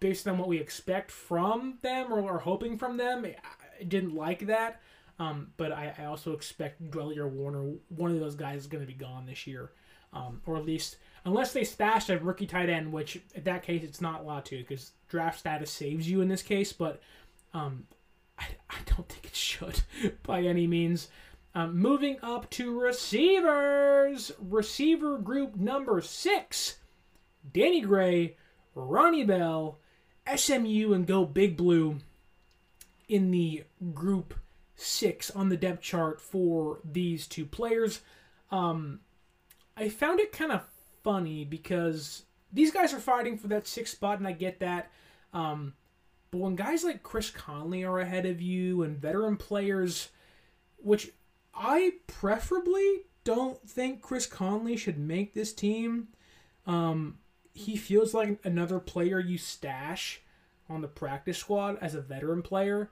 [0.00, 4.46] based on what we expect from them or are hoping from them, I didn't like
[4.46, 4.80] that.
[5.22, 8.82] Um, but I, I, also expect Dwelley or Woerner, one of those guys, is going
[8.82, 9.70] to be gone this year.
[10.12, 13.84] Um, or at least, unless they stash a rookie tight end, which in that case
[13.84, 16.72] it's not Latu because draft status saves you in this case.
[16.72, 17.00] But
[17.54, 17.84] um,
[18.36, 19.82] I, I don't think it should
[20.24, 21.08] by any means.
[21.54, 26.78] Um, moving up to receivers, receiver group number six,
[27.52, 28.36] Danny Gray,
[28.74, 29.78] Ronnie Bell,
[30.34, 31.98] SMU, and Go Big Blue
[33.08, 33.62] in the
[33.94, 34.34] group
[34.82, 38.00] six on the depth chart for these two players.
[38.50, 39.00] Um,
[39.76, 40.62] I found it kind of
[41.02, 44.90] funny because these guys are fighting for that sixth spot, and I get that.
[45.32, 45.74] Um,
[46.30, 50.10] but when guys like Chris Conley are ahead of you and veteran players,
[50.76, 51.10] which
[51.54, 56.08] I preferably don't think Chris Conley should make this team.
[56.66, 57.18] Um,
[57.54, 60.22] he feels like another player you stash
[60.68, 62.90] on the practice squad as a veteran player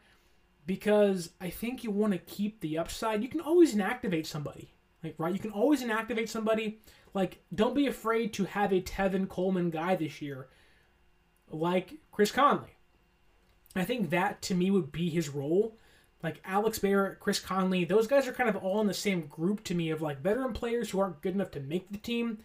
[0.70, 3.24] because I think you want to keep the upside.
[3.24, 5.32] You can always inactivate somebody, like right?
[5.32, 6.78] You can always inactivate somebody.
[7.12, 10.46] Like, don't be afraid to have a Tevin Coleman guy this year,
[11.50, 12.76] like Chris Conley.
[13.74, 15.76] I think that to me would be his role
[16.22, 19.64] like Alex Barrett, Chris Conley, those guys are kind of all in the same group
[19.64, 22.38] to me of like veteran players who aren't good enough to make the team,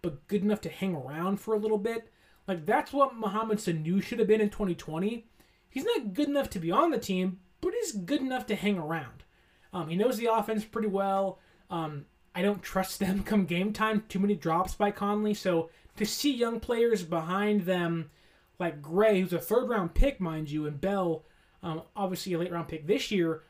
[0.00, 2.08] but good enough to hang around for a little bit.
[2.46, 5.26] Like that's what Mohamed Sanu should have been in 2020.
[5.70, 8.78] He's not good enough to be on the team, but he's good enough to hang
[8.78, 9.24] around.
[9.72, 11.38] Um, he knows the offense pretty well.
[11.70, 14.04] Um, I don't trust them come game time.
[14.08, 15.32] Too many drops by Conley.
[15.32, 18.10] So to see young players behind them
[18.58, 21.24] like Gray, who's a third round pick, mind you, and Bell,
[21.62, 23.42] um, obviously a late round pick this year.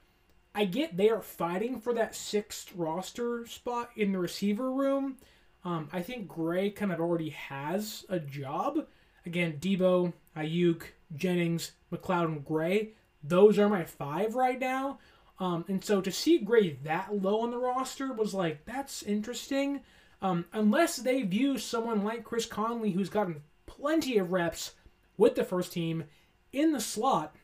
[0.55, 5.17] I get they are fighting for that sixth roster spot in the receiver room.
[5.65, 8.87] Um, I think Gray kind of already has a job.
[9.27, 10.83] Again, Deebo, Aiyuk,
[11.17, 12.93] Jennings, McCloud, and Gray.
[13.27, 14.99] Those are my five right now.
[15.41, 19.81] Um, and so to see Gray that low on the roster was like, that's interesting.
[20.23, 24.73] Um, unless they view someone like Chris Conley, who's gotten plenty of reps
[25.17, 26.05] with the first team
[26.53, 27.35] in the slot,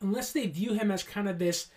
[0.00, 1.68] unless they view him as kind of this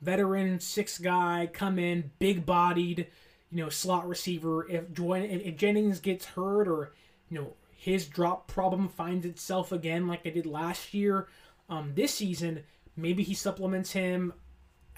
[0.00, 3.08] veteran six guy, come in, big bodied,
[3.50, 4.68] you know, slot receiver.
[4.68, 6.92] If, if Jennings gets hurt or,
[7.28, 11.28] you know, his drop problem finds itself again like it did last year,
[11.70, 12.64] um, this season,
[12.96, 14.34] maybe he supplements him.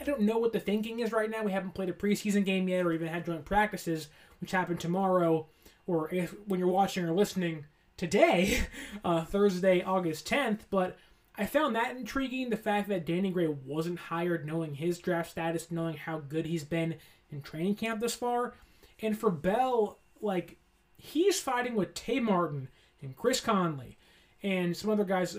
[0.00, 1.44] I don't know what the thinking is right now.
[1.44, 4.08] We haven't played a preseason game yet or even had joint practices,
[4.40, 5.46] which happen tomorrow,
[5.86, 8.62] or if when you're watching or listening today,
[9.04, 10.60] uh, Thursday, August 10th.
[10.70, 10.96] But
[11.36, 12.50] I found that intriguing.
[12.50, 16.64] The fact that Danny Gray wasn't hired, knowing his draft status, knowing how good he's
[16.64, 16.96] been
[17.30, 18.54] in training camp this far.
[19.00, 20.56] And for Bell, like,
[20.96, 22.68] he's fighting with Tay Martin
[23.02, 23.98] and Chris Conley
[24.42, 25.36] and some other guys,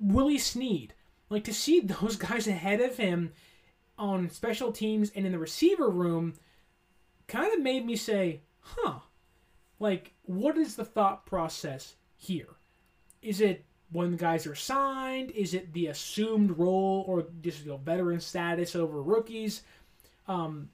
[0.00, 0.94] Willie Snead.
[1.30, 3.32] Like, to see those guys ahead of him
[3.96, 6.34] on special teams and in the receiver room
[7.26, 8.98] kind of made me say, huh,
[9.78, 12.56] like, what is the thought process here?
[13.22, 15.30] Is it when the guys are signed?
[15.30, 19.62] Is it the assumed role or just you know, veteran status over rookies?
[20.26, 20.70] Um,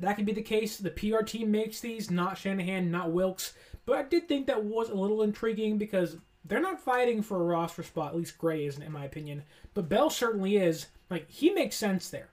[0.00, 0.76] that could be the case.
[0.76, 3.54] The PR team makes these, not Shanahan, not Wilks.
[3.86, 7.44] But I did think that was a little intriguing because they're not fighting for a
[7.44, 8.08] roster spot.
[8.08, 9.42] At least Gray isn't, in my opinion.
[9.74, 10.86] But Bell certainly is.
[11.10, 12.30] Like he makes sense there,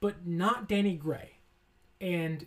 [0.00, 1.38] but not Danny Gray.
[2.00, 2.46] And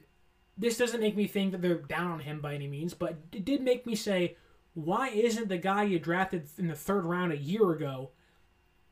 [0.57, 3.45] this doesn't make me think that they're down on him by any means, but it
[3.45, 4.35] did make me say,
[4.73, 8.11] why isn't the guy you drafted in the third round a year ago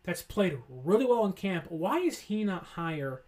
[0.03, 3.23] that's played really well in camp, why is he not higher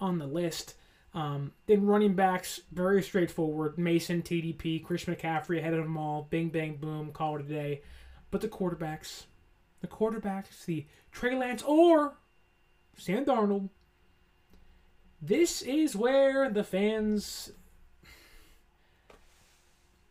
[0.00, 0.74] on the list?
[1.14, 3.78] Um, then running backs, very straightforward.
[3.78, 6.26] Mason, TDP, Chris McCaffrey ahead of them all.
[6.28, 7.82] Bing, bang, boom, call it a day.
[8.30, 9.24] But the quarterbacks,
[9.80, 12.18] the quarterbacks, the Trey Lance or
[12.96, 13.70] Sam Darnold.
[15.20, 17.52] This is where the fans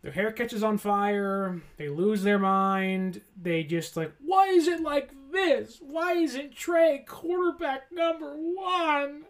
[0.05, 4.81] their hair catches on fire, they lose their mind, they just like, why is it
[4.81, 5.79] like this?
[5.81, 9.23] Why isn't Trey quarterback number one?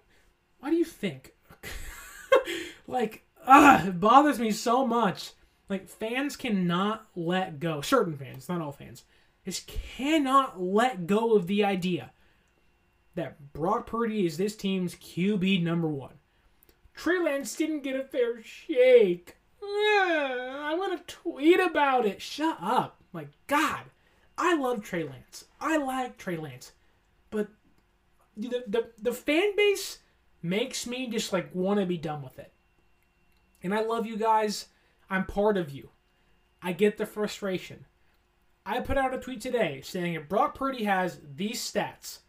[0.60, 1.34] Why do you think?
[2.90, 5.32] like, ah, it bothers me so much.
[5.68, 7.82] Like, fans cannot let go.
[7.82, 9.04] Certain fans, not all fans,
[9.44, 12.12] just cannot let go of the idea
[13.16, 16.14] that Brock Purdy is this team's QB number one.
[16.94, 19.36] Trey Lance didn't get a fair shake.
[19.64, 22.22] Ah, I want to tweet about it.
[22.22, 23.02] Shut up.
[23.12, 23.82] My God.
[24.38, 25.46] I love Trey Lance.
[25.60, 26.74] I like Trey Lance.
[27.30, 27.48] But
[28.36, 30.00] the, the, the fan base
[30.42, 32.52] makes me just like want to be done with it.
[33.64, 34.68] And I love you guys.
[35.10, 35.90] I'm part of you.
[36.62, 37.86] I get the frustration.
[38.66, 42.20] I put out a tweet today saying if Brock Purdy has these stats,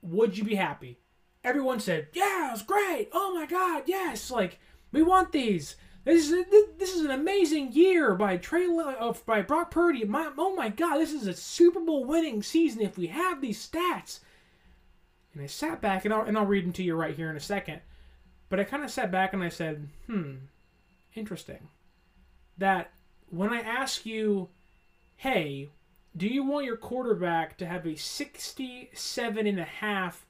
[0.00, 0.98] would you be happy?
[1.44, 3.10] Everyone said, "Yeah, it's great.
[3.12, 4.30] Oh my God, yes!
[4.30, 4.58] Like
[4.92, 5.76] we want these.
[6.04, 6.46] This is
[6.78, 10.04] this is an amazing year by Trey uh, by Brock Purdy.
[10.04, 13.64] My, oh my God, this is a Super Bowl winning season if we have these
[13.64, 14.20] stats."
[15.34, 17.36] And I sat back, and I'll, and I'll read them to you right here in
[17.36, 17.80] a second.
[18.48, 20.36] But I kind of sat back and I said, "Hmm,
[21.16, 21.68] interesting."
[22.58, 22.92] That
[23.28, 24.50] when I ask you,
[25.16, 25.70] "Hey,
[26.16, 30.26] do you want your quarterback to have a 67 and a half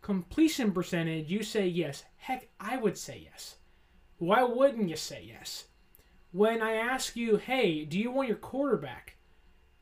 [0.00, 2.04] completion percentage?" You say yes.
[2.16, 3.56] Heck, I would say yes.
[4.18, 5.66] Why wouldn't you say yes?
[6.32, 9.16] When I ask you, hey, do you want your quarterback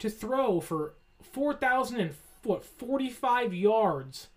[0.00, 4.28] to throw for 4,000 and what, 45 yards?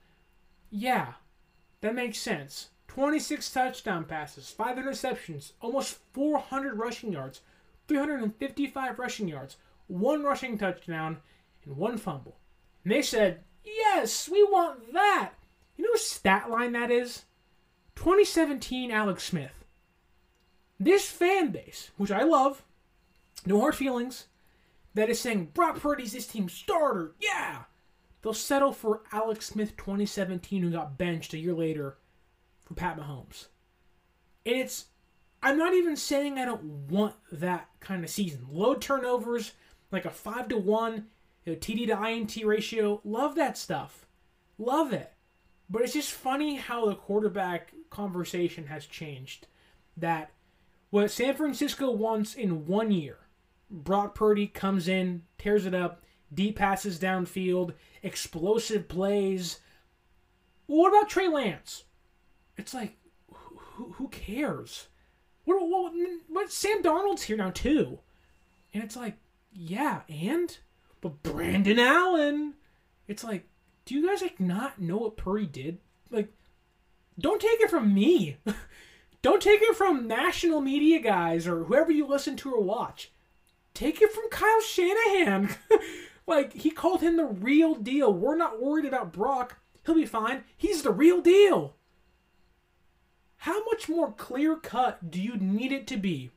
[0.69, 1.15] Yeah,
[1.81, 2.69] that makes sense.
[2.95, 7.41] 26 touchdown passes, 5 interceptions, almost 400 rushing yards,
[7.89, 11.17] 355 rushing yards, one rushing touchdown,
[11.65, 12.37] and one fumble.
[12.85, 15.33] And they said, yes, we want that.
[15.75, 17.25] You know what stat line that is?
[17.97, 19.65] 2017 Alex Smith.
[20.79, 22.63] This fan base, which I love,
[23.45, 24.27] no hard feelings,
[24.93, 27.63] that is saying Brock Purdy's this team's starter, yeah,
[28.21, 31.97] they'll settle for Alex Smith 2017 who got benched a year later
[32.65, 33.47] for Pat Mahomes.
[34.45, 34.85] And it's,
[35.41, 38.45] I'm not even saying I don't want that kind of season.
[38.49, 39.53] Low turnovers,
[39.91, 41.05] like a 5 to 1,
[41.45, 44.05] you know, TD to INT ratio, love that stuff.
[44.57, 45.13] Love it.
[45.69, 49.47] But it's just funny how the quarterback conversation has changed.
[49.97, 50.31] That
[50.89, 53.17] what San Francisco wants in one year,
[53.69, 56.03] Brock Purdy comes in, tears it up,
[56.33, 59.59] deep passes downfield, explosive plays.
[60.67, 61.83] What about Trey Lance?
[62.57, 62.97] It's like,
[63.31, 64.87] who, who cares?
[65.43, 65.93] What, what,
[66.27, 67.99] what, Sam Darnold's here now too,
[68.73, 69.17] and it's like,
[69.53, 70.57] yeah, and
[71.01, 72.55] but Brandon Allen,
[73.07, 73.47] it's like,
[73.85, 75.77] do you guys like not know what Purdy did?
[76.09, 76.33] Like,
[77.19, 78.37] don't take it from me.
[79.21, 83.11] don't take it from national media guys or whoever you listen to or watch.
[83.73, 85.55] Take it from Kyle Shanahan.
[86.27, 88.11] like, he called him the real deal.
[88.11, 89.57] We're not worried about Brock.
[89.85, 90.43] He'll be fine.
[90.57, 91.75] He's the real deal.
[93.45, 96.31] How much more clear cut do you need it to be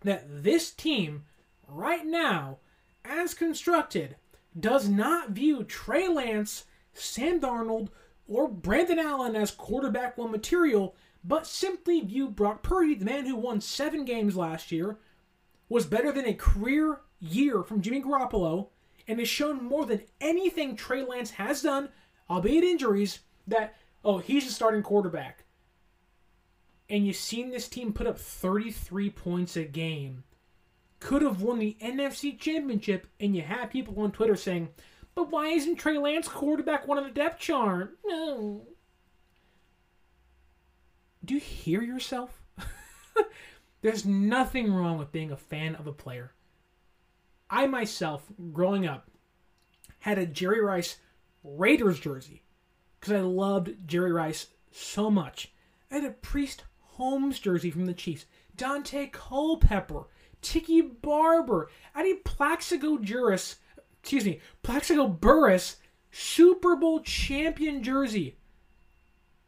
[0.00, 1.24] that this team,
[1.68, 2.56] right now,
[3.04, 4.16] as constructed,
[4.58, 6.64] does not view Trey Lance,
[6.94, 7.90] Sam Darnold,
[8.26, 13.36] or Brandon Allen as quarterback one material, but simply view Brock Purdy, the man who
[13.36, 14.96] won seven games last year,
[15.68, 18.68] was better than a career year from Jimmy Garoppolo,
[19.06, 21.90] and has shown more than anything Trey Lance has done,
[22.30, 25.41] albeit injuries, that, oh, he's a starting quarterback.
[26.88, 30.24] And you've seen this team put up 33 points a game
[31.02, 34.68] could have won the NFC Championship, and you have people on Twitter saying,
[35.14, 37.98] but why isn't Trey Lance quarterback one of the depth chart?
[38.06, 38.62] No.
[41.24, 42.40] Do you hear yourself?
[43.82, 46.32] There's nothing wrong with being a fan of a player.
[47.50, 49.10] I myself, growing up,
[49.98, 50.98] had a Jerry Rice
[51.44, 52.42] Raiders jersey
[52.98, 55.52] because I loved Jerry Rice so much.
[55.90, 56.64] I had a Priest
[57.02, 58.26] Holmes jersey from the Chiefs,
[58.56, 60.04] Daunte Culpepper,
[60.40, 61.68] Tiki Barber.
[61.96, 63.56] Need Plaxico Juris,
[64.00, 65.78] excuse me, Plaxico Burress
[66.12, 68.36] Super Bowl champion jersey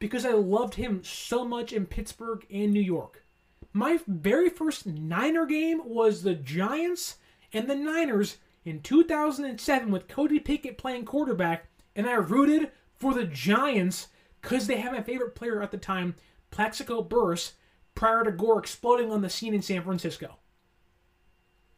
[0.01, 3.25] because I loved him so much in Pittsburgh and New York.
[3.73, 7.19] My very first Niner game was the Giants
[7.53, 13.25] and the Niners in 2007 with Cody Pickett playing quarterback, and I rooted for the
[13.25, 14.09] Giants
[14.43, 16.17] because they had my favorite player at the time,
[16.55, 17.55] Plaxico Burress,
[17.97, 20.37] prior to Gore exploding on the scene in San Francisco.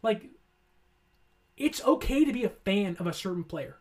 [0.03, 0.29] Like,
[1.57, 3.79] it's okay to be a fan of a certain player.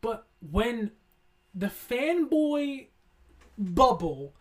[0.00, 0.90] But when
[1.54, 2.88] the fanboy
[3.56, 4.34] bubble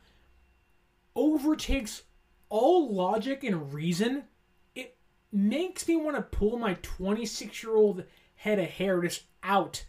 [1.15, 2.01] overtakes
[2.49, 4.23] all logic and reason,
[4.73, 4.97] it
[5.31, 8.03] makes me want to pull my 26 year old
[8.33, 9.85] head of hair just out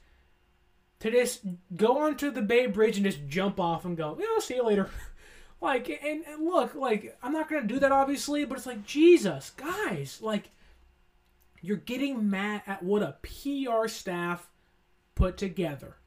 [1.02, 1.40] to just
[1.74, 4.64] go onto the Bay Bridge and just jump off and go, yeah, I'll see you
[4.64, 4.88] later.
[5.60, 8.84] Like, and, and look, like, I'm not going to do that, obviously, but it's like,
[8.84, 10.50] Jesus, guys, like,
[11.60, 14.50] you're getting mad at what a PR staff
[15.14, 15.98] put together.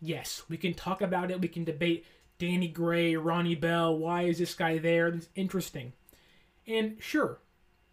[0.00, 1.40] Yes, we can talk about it.
[1.40, 2.04] We can debate
[2.40, 3.96] Danny Gray, Ronnie Bell.
[3.96, 5.06] Why is this guy there?
[5.06, 5.92] It's interesting.
[6.66, 7.38] And sure,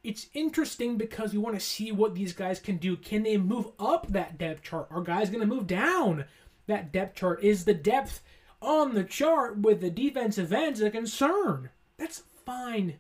[0.03, 2.95] it's interesting because we want to see what these guys can do.
[2.95, 4.87] Can they move up that depth chart?
[4.89, 6.25] Are guys going to move down
[6.67, 7.43] that depth chart?
[7.43, 8.21] Is the depth
[8.61, 11.69] on the chart with the defensive ends a concern.
[11.97, 12.95] That's fine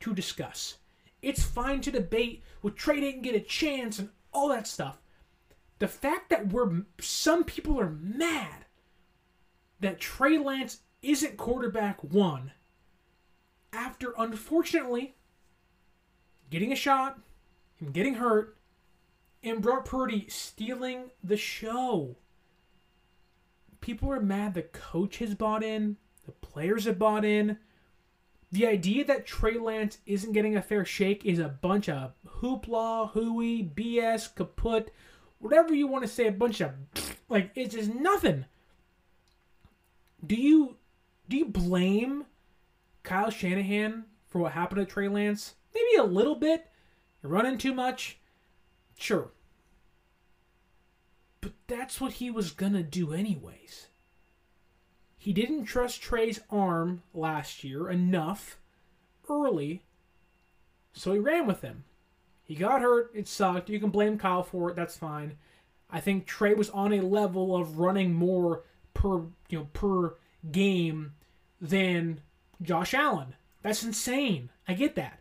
[0.00, 0.78] to discuss.
[1.22, 4.98] It's fine to debate with Trey didn't get a chance and all that stuff.
[5.78, 8.64] The fact that we're some people are mad
[9.80, 12.52] that Trey Lance isn't quarterback one
[13.72, 15.15] after unfortunately
[16.50, 17.18] getting a shot,
[17.76, 18.56] him getting hurt,
[19.42, 22.16] and Brock Purdy stealing the show
[23.86, 27.56] people are mad the coach has bought in, the players have bought in.
[28.50, 33.10] The idea that Trey Lance isn't getting a fair shake is a bunch of hoopla,
[33.12, 34.92] hooey, BS, kaput,
[35.38, 36.72] whatever you want to say, a bunch of
[37.28, 38.44] like it's just nothing.
[40.26, 40.76] Do you
[41.28, 42.24] do you blame
[43.04, 45.54] Kyle Shanahan for what happened to Trey Lance?
[45.76, 46.66] Maybe a little bit.
[47.22, 48.18] Running too much.
[48.96, 49.30] Sure.
[51.40, 53.88] But that's what he was gonna do anyways.
[55.18, 58.58] He didn't trust Trey's arm last year enough
[59.28, 59.82] early,
[60.92, 61.84] so he ran with him.
[62.44, 63.68] He got hurt, it sucked.
[63.68, 65.36] You can blame Kyle for it, that's fine.
[65.90, 68.62] I think Trey was on a level of running more
[68.94, 70.14] per you know per
[70.50, 71.12] game
[71.60, 72.20] than
[72.62, 73.34] Josh Allen.
[73.62, 74.50] That's insane.
[74.66, 75.20] I get that.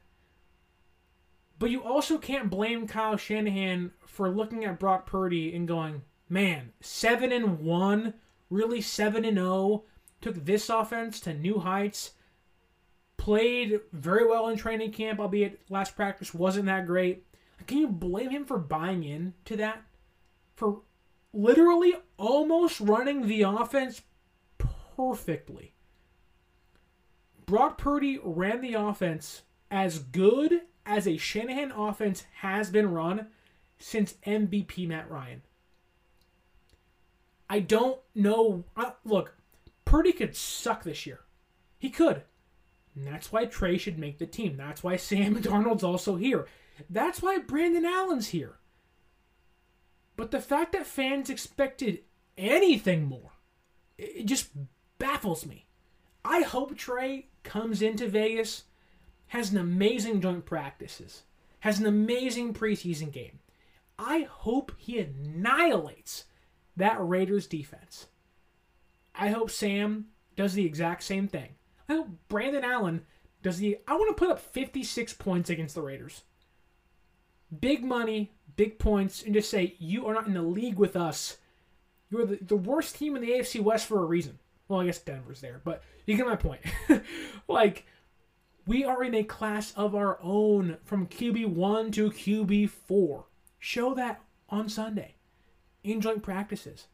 [1.58, 6.74] But you also can't blame Kyle Shanahan for looking at Brock Purdy and going, man,
[6.82, 8.16] seven and one,
[8.50, 9.50] really seven and zero.
[9.50, 9.84] Oh,
[10.22, 12.12] took this offense to new heights.
[13.18, 17.26] Played very well in training camp, albeit last practice wasn't that great.
[17.68, 19.84] Can you blame him for buying in to that?
[20.56, 20.82] For
[21.34, 24.02] literally almost running the offense
[24.98, 25.74] perfectly.
[27.46, 33.28] Brock Purdy ran the offense as good as a Shanahan offense has been run
[33.80, 35.42] since MVP Matt Ryan.
[37.50, 38.64] I don't know.
[38.76, 39.36] Uh, look,
[39.84, 41.22] Purdy could suck this year.
[41.78, 42.24] He could.
[42.96, 44.58] And that's why Trey should make the team.
[44.58, 46.48] That's why Sam Darnold's also here.
[46.90, 48.58] That's why Brandon Allen's here.
[50.16, 52.00] But the fact that fans expected
[52.38, 53.32] anything more,
[53.98, 54.50] it just
[54.98, 55.66] baffles me.
[56.24, 58.64] I hope Trey comes into Vegas,
[59.28, 61.24] has an amazing joint practices,
[61.62, 63.40] has an amazing preseason game.
[63.98, 66.26] I hope he annihilates
[66.76, 68.08] that Raiders defense.
[69.14, 71.56] I hope Sam does the exact same thing.
[71.88, 73.06] I hope Brandon Allen
[73.42, 73.78] does the.
[73.88, 76.24] I want to put up 56 points against the Raiders.
[77.58, 81.38] Big money, big points, and just say, you are not in the league with us.
[82.10, 84.40] You're the, the worst team in the AFC West for a reason.
[84.68, 86.62] Well, I guess Denver's there, but you get my point.
[87.48, 87.86] like,
[88.68, 93.24] we are in a class of our own from QB1 to QB4.
[93.60, 95.16] Show that on Sunday
[95.84, 96.88] in joint practices.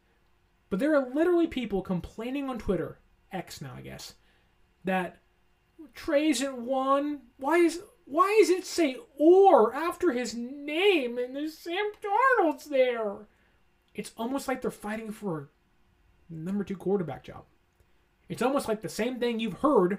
[0.70, 2.98] But there are literally people complaining on Twitter,
[3.30, 4.14] X now, I guess,
[4.84, 5.18] that
[5.94, 7.20] Trey isn't one.
[7.38, 13.28] Why is why does it say or after his name and there's Sam Darnold's there?
[13.94, 15.50] It's almost like they're fighting for
[16.30, 17.44] a number two quarterback job.
[18.28, 19.98] It's almost like the same thing you've heard,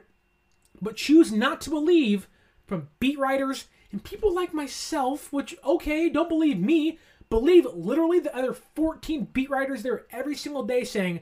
[0.81, 2.27] but choose not to believe
[2.65, 6.99] from beat writers and people like myself, which, okay, don't believe me,
[7.29, 11.17] believe literally the other 14 beat writers there every single day saying,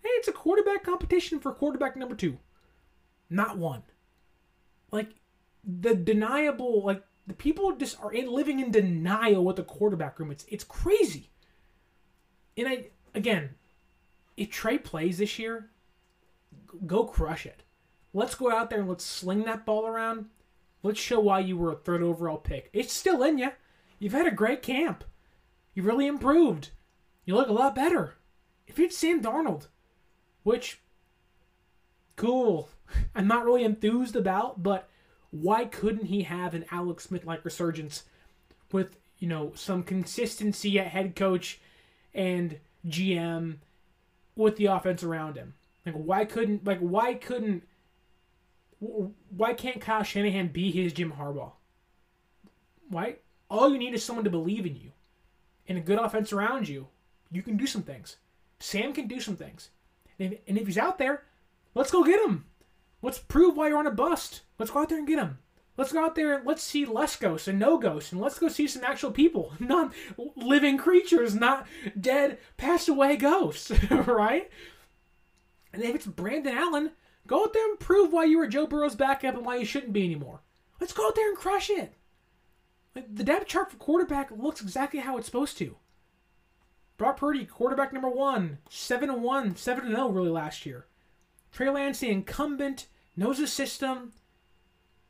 [0.00, 2.38] hey, it's a quarterback competition for quarterback number two.
[3.30, 3.82] Not one.
[4.90, 5.10] Like,
[5.64, 10.30] the deniable, like, the people just are in, living in denial with the quarterback room.
[10.30, 11.30] It's it's crazy.
[12.56, 13.50] And I again,
[14.36, 15.70] if Trey plays this year,
[16.86, 17.62] go crush it.
[18.14, 20.26] Let's go out there and let's sling that ball around.
[20.82, 22.70] Let's show why you were a third overall pick.
[22.72, 23.50] It's still in you.
[23.98, 25.04] You've had a great camp.
[25.74, 26.70] You've really improved.
[27.24, 28.14] You look a lot better.
[28.66, 29.66] If it's Sam Darnold,
[30.42, 30.80] which
[32.16, 32.68] cool.
[33.14, 34.88] I'm not really enthused about, but
[35.30, 38.04] why couldn't he have an Alex Smith like resurgence
[38.72, 41.60] with, you know, some consistency at head coach
[42.14, 43.56] and GM
[44.36, 45.54] with the offense around him?
[45.86, 47.62] Like why couldn't like why couldn't
[48.80, 51.52] why can't Kyle Shanahan be his Jim Harbaugh?
[52.88, 53.16] Why?
[53.50, 54.92] All you need is someone to believe in you
[55.66, 56.88] and a good offense around you.
[57.30, 58.16] You can do some things.
[58.60, 59.70] Sam can do some things.
[60.18, 61.24] And if, and if he's out there,
[61.74, 62.46] let's go get him.
[63.02, 64.42] Let's prove why you're on a bust.
[64.58, 65.38] Let's go out there and get him.
[65.76, 68.48] Let's go out there and let's see less ghosts and no ghosts, and let's go
[68.48, 69.92] see some actual people, not
[70.34, 71.68] living creatures, not
[71.98, 74.50] dead, passed away ghosts, right?
[75.72, 76.90] And if it's Brandon Allen,
[77.28, 79.92] go out there and prove why you were Joe Burrow's backup and why you shouldn't
[79.92, 80.40] be anymore.
[80.80, 81.94] Let's go out there and crush it.
[82.96, 85.76] Like, the depth chart for quarterback looks exactly how it's supposed to.
[86.96, 90.86] Brock Purdy, quarterback number one, 7 1, 7 0 really last year.
[91.52, 94.12] Trey Lance, the incumbent, knows the system.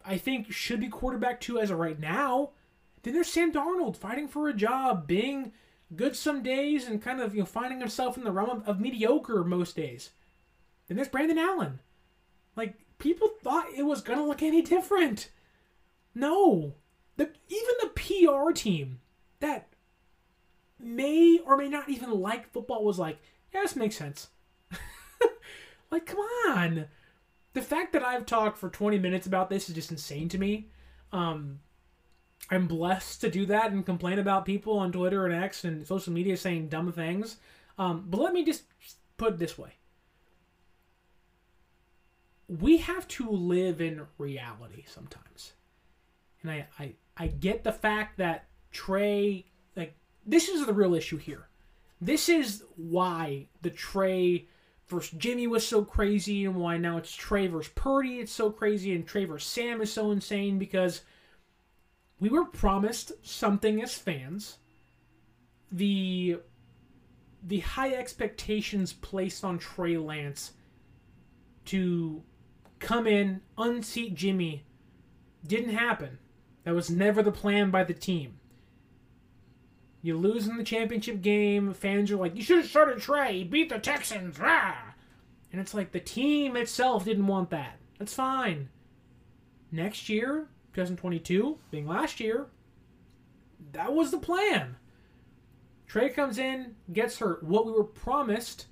[0.04, 2.50] I think should be quarterback two as of right now.
[3.02, 5.52] Then there's Sam Darnold fighting for a job, being
[5.96, 8.80] good some days and kind of you know finding himself in the realm of, of
[8.80, 10.10] mediocre most days.
[10.86, 11.80] Then there's Brandon Allen.
[12.58, 15.30] Like people thought it was gonna look any different.
[16.12, 16.74] No,
[17.16, 18.98] the even the PR team
[19.38, 19.68] that
[20.80, 23.18] may or may not even like football was like,
[23.54, 24.30] yeah, this makes sense.
[25.92, 26.86] like, come on.
[27.54, 30.68] The fact that I've talked for 20 minutes about this is just insane to me.
[31.12, 31.60] Um,
[32.50, 36.12] I'm blessed to do that and complain about people on Twitter and X and social
[36.12, 37.36] media saying dumb things.
[37.78, 38.64] Um, but let me just
[39.16, 39.77] put it this way
[42.48, 45.52] we have to live in reality sometimes.
[46.42, 49.44] And I, I, I get the fact that Trey,
[49.76, 49.94] like,
[50.24, 51.48] this is the real issue here.
[52.00, 54.46] This is why the Trey
[54.86, 58.94] versus Jimmy was so crazy, and why now it's Trey versus Purdy, it's so crazy,
[58.94, 61.02] and Trey versus Sam is so insane because
[62.20, 64.58] we were promised something as fans.
[65.70, 66.38] The
[67.42, 70.52] the high expectations placed on Trey Lance
[71.66, 72.22] to
[72.78, 74.64] come in, unseat Jimmy.
[75.46, 76.18] Didn't happen.
[76.64, 78.38] That was never the plan by the team.
[80.02, 83.68] You lose in the championship game, fans are like, you should have started Trey, beat
[83.68, 84.74] the Texans, rah!
[85.50, 87.78] And it's like the team itself didn't want that.
[87.98, 88.68] That's fine.
[89.72, 92.46] Next year, 2022, being last year,
[93.72, 94.76] that was the plan.
[95.86, 97.42] Trey comes in, gets hurt.
[97.42, 98.66] What we were promised,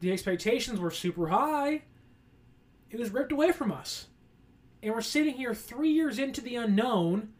[0.00, 1.82] the expectations were super high.
[2.94, 4.06] It was ripped away from us.
[4.80, 7.30] And we're sitting here three years into the unknown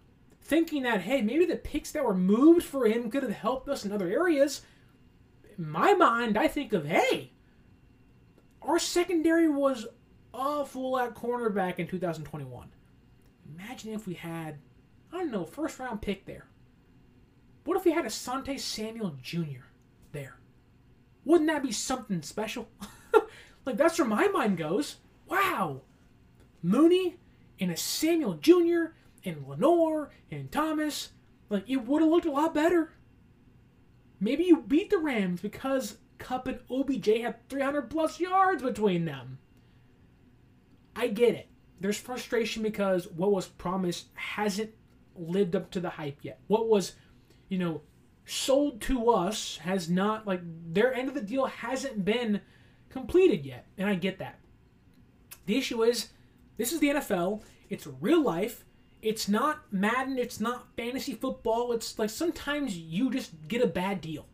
[0.40, 3.84] thinking that, hey, maybe the picks that were moved for him could have helped us
[3.84, 4.62] in other areas.
[5.56, 7.30] In my mind, I think of, hey,
[8.62, 9.86] our secondary was
[10.32, 12.70] awful at cornerback in 2021.
[13.54, 14.58] Imagine if we had,
[15.12, 16.48] I don't know, first round pick there.
[17.62, 19.66] What if we had a Asante Samuel Jr.
[20.10, 20.34] there?
[21.24, 22.68] Wouldn't that be something special?
[23.64, 24.96] like, that's where my mind goes.
[25.26, 25.82] Wow.
[26.62, 27.16] Mooney
[27.60, 28.92] and a Samuel Jr.
[29.24, 31.10] and Lenoir and Thomas.
[31.50, 32.92] Like, it would have looked a lot better.
[34.20, 39.38] Maybe you beat the Rams because Kupp and OBJ have 300 plus yards between them.
[40.96, 41.48] I get it.
[41.80, 44.70] There's frustration because what was promised hasn't
[45.16, 46.40] lived up to the hype yet.
[46.46, 46.92] What was,
[47.48, 47.82] you know,
[48.24, 50.40] sold to us has not, like,
[50.72, 52.40] their end of the deal hasn't been
[52.88, 53.66] completed yet.
[53.76, 54.38] And I get that.
[55.46, 56.08] The issue is,
[56.56, 57.42] this is the NFL.
[57.68, 58.64] It's real life.
[59.02, 60.18] It's not Madden.
[60.18, 61.72] It's not fantasy football.
[61.72, 64.26] It's like sometimes you just get a bad deal.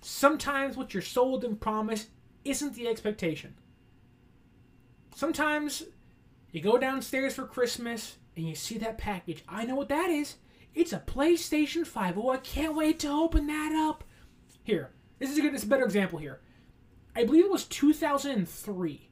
[0.00, 2.08] Sometimes what you're sold and promised
[2.44, 3.54] isn't the expectation.
[5.14, 5.84] Sometimes
[6.52, 9.44] you go downstairs for Christmas and you see that package.
[9.48, 10.36] I know what that is.
[10.74, 12.18] It's a PlayStation 5.
[12.18, 14.04] Oh, I can't wait to open that up.
[14.62, 16.40] Here, this is a good, this is a better example here.
[17.14, 19.08] I believe it was 2003.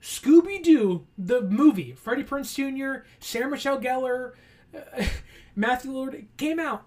[0.00, 4.32] Scooby Doo, the movie, Freddie Prinze Jr., Sarah Michelle Gellar,
[4.74, 5.04] uh,
[5.56, 6.86] Matthew Lillard, came out.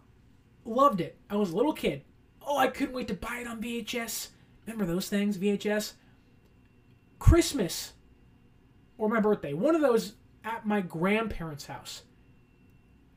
[0.64, 1.18] Loved it.
[1.30, 2.04] I was a little kid.
[2.46, 4.30] Oh, I couldn't wait to buy it on VHS.
[4.66, 5.94] Remember those things, VHS?
[7.20, 7.94] Christmas
[8.98, 12.04] or my birthday, one of those at my grandparents' house.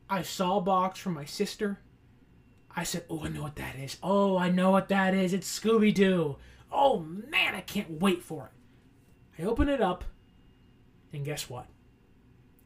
[0.09, 1.81] I saw a box from my sister.
[2.77, 3.97] I said, Oh, I know what that is.
[4.03, 5.33] Oh, I know what that is.
[5.33, 6.37] It's Scooby Doo.
[6.71, 8.54] Oh, man, I can't wait for it.
[9.39, 10.05] I open it up,
[11.13, 11.67] and guess what?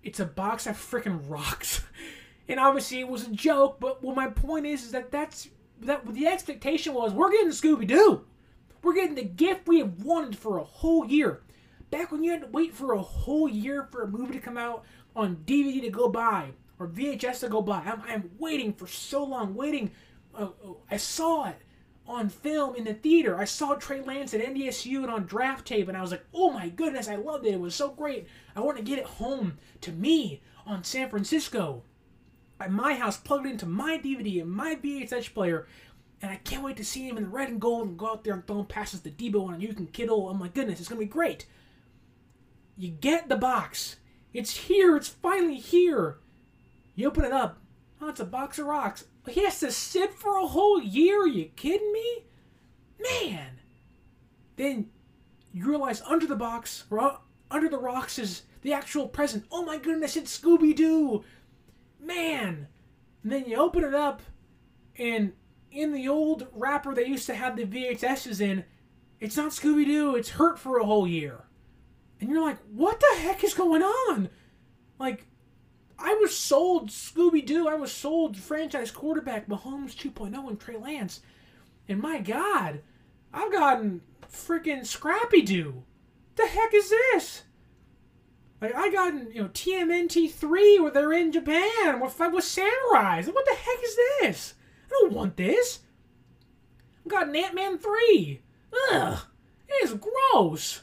[0.02, 1.82] It's a box that freaking rocks.
[2.48, 5.48] and obviously, it was a joke, but what my point is, is that that's
[5.80, 8.24] that the expectation was we're getting Scooby Doo.
[8.82, 11.42] We're getting the gift we have wanted for a whole year.
[11.90, 14.58] Back when you had to wait for a whole year for a movie to come
[14.58, 14.84] out
[15.16, 17.82] on DVD to go buy or VHS to go buy.
[17.84, 19.90] I'm, I'm waiting for so long, waiting.
[20.34, 20.48] Uh,
[20.90, 21.62] I saw it
[22.08, 23.38] on film in the theater.
[23.38, 26.50] I saw Trey Lance at NDSU and on draft tape, and I was like, oh
[26.50, 27.54] my goodness, I loved it.
[27.54, 28.26] It was so great.
[28.56, 31.82] I want to get it home to me on San Francisco
[32.58, 35.66] at my house, plugged into my DVD and my VHS player.
[36.20, 38.24] And I can't wait to see him in the red and gold and go out
[38.24, 40.28] there and throw passes to Deebo and you can Kittle.
[40.28, 41.46] Oh my goodness, it's gonna be great.
[42.76, 43.96] You get the box.
[44.32, 44.96] It's here.
[44.96, 46.18] It's finally here.
[46.96, 47.58] You open it up.
[48.00, 49.04] Oh, it's a box of rocks.
[49.28, 51.22] He has to sit for a whole year.
[51.22, 52.24] Are you kidding me?
[53.00, 53.60] Man.
[54.56, 54.90] Then
[55.52, 57.18] you realize under the box, or
[57.50, 59.44] under the rocks, is the actual present.
[59.50, 61.24] Oh my goodness, it's Scooby Doo.
[62.00, 62.68] Man.
[63.22, 64.22] And then you open it up,
[64.96, 65.32] and
[65.70, 68.64] in the old wrapper they used to have the VHSs in,
[69.20, 70.14] it's not Scooby Doo.
[70.14, 71.44] It's Hurt for a whole year
[72.20, 74.28] and you're like, what the heck is going on?
[74.98, 75.26] Like,
[75.98, 77.68] I was sold Scooby Doo.
[77.68, 81.20] I was sold franchise quarterback Mahomes 2.0 and Trey Lance.
[81.88, 82.82] And my God,
[83.32, 85.82] I've gotten freaking Scrappy Doo.
[86.36, 87.42] The heck is this?
[88.60, 93.32] Like I got you know TMNT three where they're in Japan with with samurais.
[93.32, 94.54] What the heck is this?
[94.86, 95.80] I don't want this.
[97.04, 98.42] I've got Ant Man three.
[98.92, 99.18] Ugh,
[99.68, 100.82] it is gross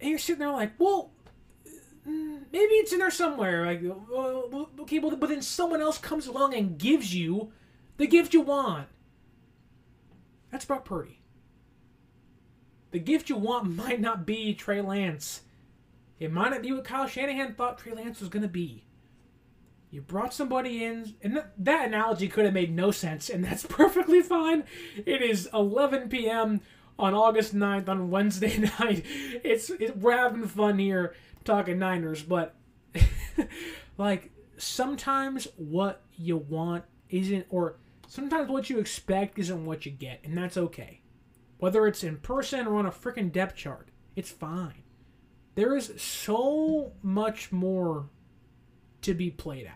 [0.00, 1.12] and you're sitting there like, well,
[2.08, 3.66] Mm, maybe it's in there somewhere.
[3.66, 7.52] Like, uh, uh, okay, well, but then someone else comes along and gives you
[7.96, 8.88] the gift you want.
[10.50, 11.20] That's Brock Purdy.
[12.90, 15.42] The gift you want might not be Trey Lance.
[16.18, 18.84] It might not be what Kyle Shanahan thought Trey Lance was going to be.
[19.90, 23.66] You brought somebody in, and th- that analogy could have made no sense, and that's
[23.68, 24.64] perfectly fine.
[25.06, 26.60] It is 11 p.m
[27.00, 29.04] on August 9th on Wednesday night.
[29.42, 31.14] It's, it's we're having fun here
[31.44, 32.54] talking Niners, but
[33.98, 37.76] like sometimes what you want isn't or
[38.06, 41.00] sometimes what you expect isn't what you get, and that's okay.
[41.58, 44.82] Whether it's in person or on a freaking depth chart, it's fine.
[45.54, 48.08] There is so much more
[49.02, 49.74] to be played out.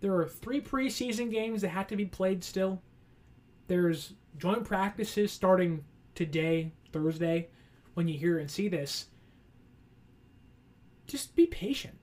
[0.00, 2.82] There are three preseason games that have to be played still.
[3.68, 5.84] There's joint practices starting
[6.14, 7.48] today, Thursday,
[7.94, 9.06] when you hear and see this,
[11.06, 11.98] just be patient.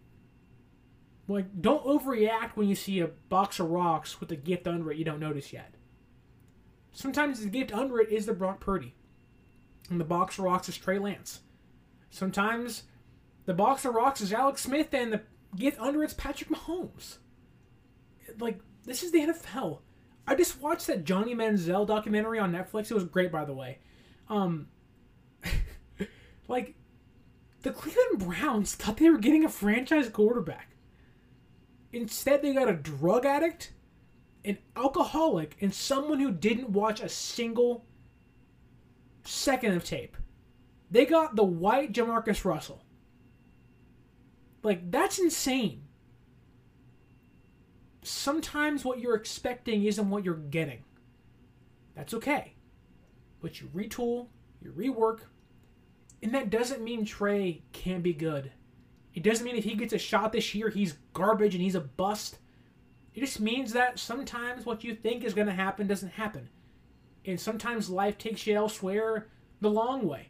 [1.27, 4.97] Like, don't overreact when you see a box of rocks with a gift under it
[4.97, 5.75] you don't notice yet.
[6.91, 8.95] Sometimes the gift under it is the Brock Purdy,
[9.89, 11.41] and the box of rocks is Trey Lance.
[12.09, 12.83] Sometimes
[13.45, 15.21] the box of rocks is Alex Smith, and the
[15.55, 17.17] gift under it's Patrick Mahomes.
[18.39, 19.79] like this is the NFL.
[20.27, 22.91] I just watched that Johnny Manziel documentary on Netflix.
[22.91, 23.79] It was great, by the way.
[24.29, 24.67] Um,
[26.47, 26.75] like
[27.61, 30.69] the Cleveland Browns thought they were getting a franchise quarterback.
[31.93, 33.73] Instead, they got a drug addict,
[34.43, 37.85] an alcoholic, and someone who didn't watch a single
[39.23, 40.17] second of tape.
[40.89, 42.83] They got the white Jamarcus Russell.
[44.63, 45.83] Like, that's insane.
[48.03, 50.83] Sometimes what you're expecting isn't what you're getting.
[51.95, 52.55] That's okay.
[53.41, 54.27] But you retool,
[54.61, 55.21] you rework,
[56.23, 58.51] and that doesn't mean Trey can't be good.
[59.13, 61.81] It doesn't mean if he gets a shot this year, he's garbage and he's a
[61.81, 62.37] bust.
[63.13, 66.49] It just means that sometimes what you think is going to happen doesn't happen.
[67.25, 69.27] And sometimes life takes you elsewhere
[69.59, 70.29] the long way.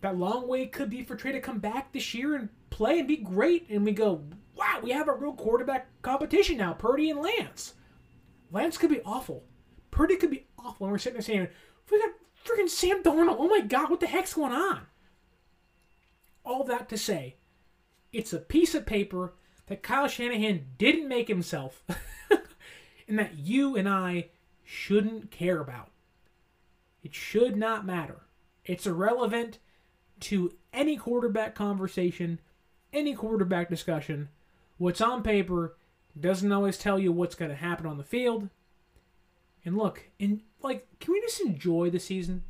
[0.00, 3.08] That long way could be for Trey to come back this year and play and
[3.08, 3.68] be great.
[3.68, 4.22] And we go,
[4.54, 7.74] wow, we have a real quarterback competition now, Purdy and Lance.
[8.52, 9.42] Lance could be awful.
[9.90, 10.86] Purdy could be awful.
[10.86, 11.48] And we're sitting there saying,
[11.90, 12.10] we got
[12.46, 13.36] freaking Sam Darnold.
[13.38, 14.82] Oh my God, what the heck's going on?
[16.44, 17.36] All that to say,
[18.12, 19.34] it's a piece of paper
[19.66, 21.82] that Kyle Shanahan didn't make himself
[23.08, 24.28] and that you and I
[24.64, 25.90] shouldn't care about.
[27.02, 28.22] It should not matter.
[28.64, 29.58] It's irrelevant
[30.20, 32.40] to any quarterback conversation,
[32.92, 34.28] any quarterback discussion.
[34.78, 35.76] What's on paper
[36.18, 38.48] doesn't always tell you what's going to happen on the field.
[39.66, 42.44] And look, in like, can we just enjoy the season?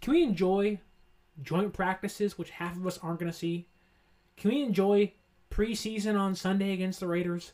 [0.00, 0.80] Can we enjoy
[1.40, 3.68] joint practices, which half of us aren't going to see?
[4.36, 5.12] Can we enjoy
[5.50, 7.52] preseason on Sunday against the Raiders?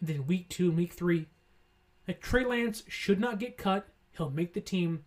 [0.00, 1.28] And then week two and week three?
[2.08, 3.86] Like, Trey Lance should not get cut.
[4.10, 5.04] He'll make the team.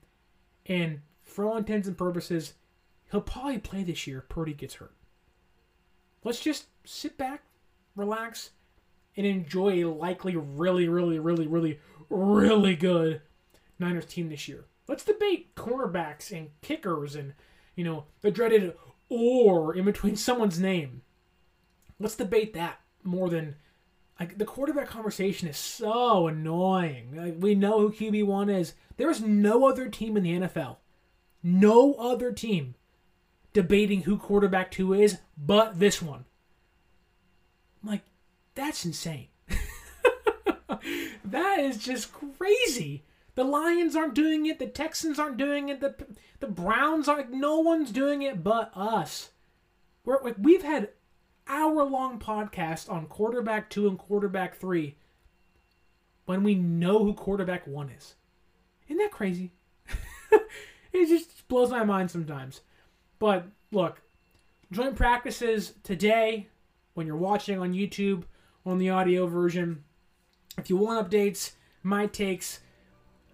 [0.66, 2.54] And for all intents and purposes,
[3.12, 4.96] he'll probably play this year if Purdy gets hurt.
[6.24, 7.44] Let's just sit back,
[7.96, 8.52] relax,
[9.18, 11.80] and enjoy a likely really, really, really, really,
[12.10, 13.22] really good
[13.78, 14.66] Niners team this year.
[14.88, 17.34] Let's debate cornerbacks and kickers and,
[17.76, 18.74] you know, the dreaded
[19.08, 21.02] or in between someone's name.
[22.00, 23.56] Let's debate that more than
[24.20, 27.16] like the quarterback conversation is so annoying.
[27.16, 28.74] Like, we know who QB one is.
[28.98, 30.78] There is no other team in the NFL,
[31.42, 32.76] no other team
[33.54, 36.26] debating who quarterback two is, but this one.
[37.84, 38.02] like,
[38.56, 39.28] that's insane.
[41.26, 43.04] that is just crazy.
[43.36, 44.60] The Lions aren't doing it.
[44.60, 45.80] The Texans aren't doing it.
[45.80, 45.96] The
[46.40, 47.32] the Browns aren't.
[47.32, 49.30] No one's doing it but us.
[50.04, 50.90] We're like we've had
[51.48, 54.98] hour long podcast on quarterback two and quarterback three
[56.26, 58.16] when we know who quarterback one is.
[58.88, 59.52] Isn't that crazy?
[60.94, 62.62] it just blows my mind sometimes.
[63.20, 64.02] But look,
[64.72, 66.48] joint practices today
[66.94, 68.24] when you're watching on YouTube
[68.66, 69.84] on the audio version.
[70.60, 71.54] If you want updates,
[71.84, 72.60] my takes,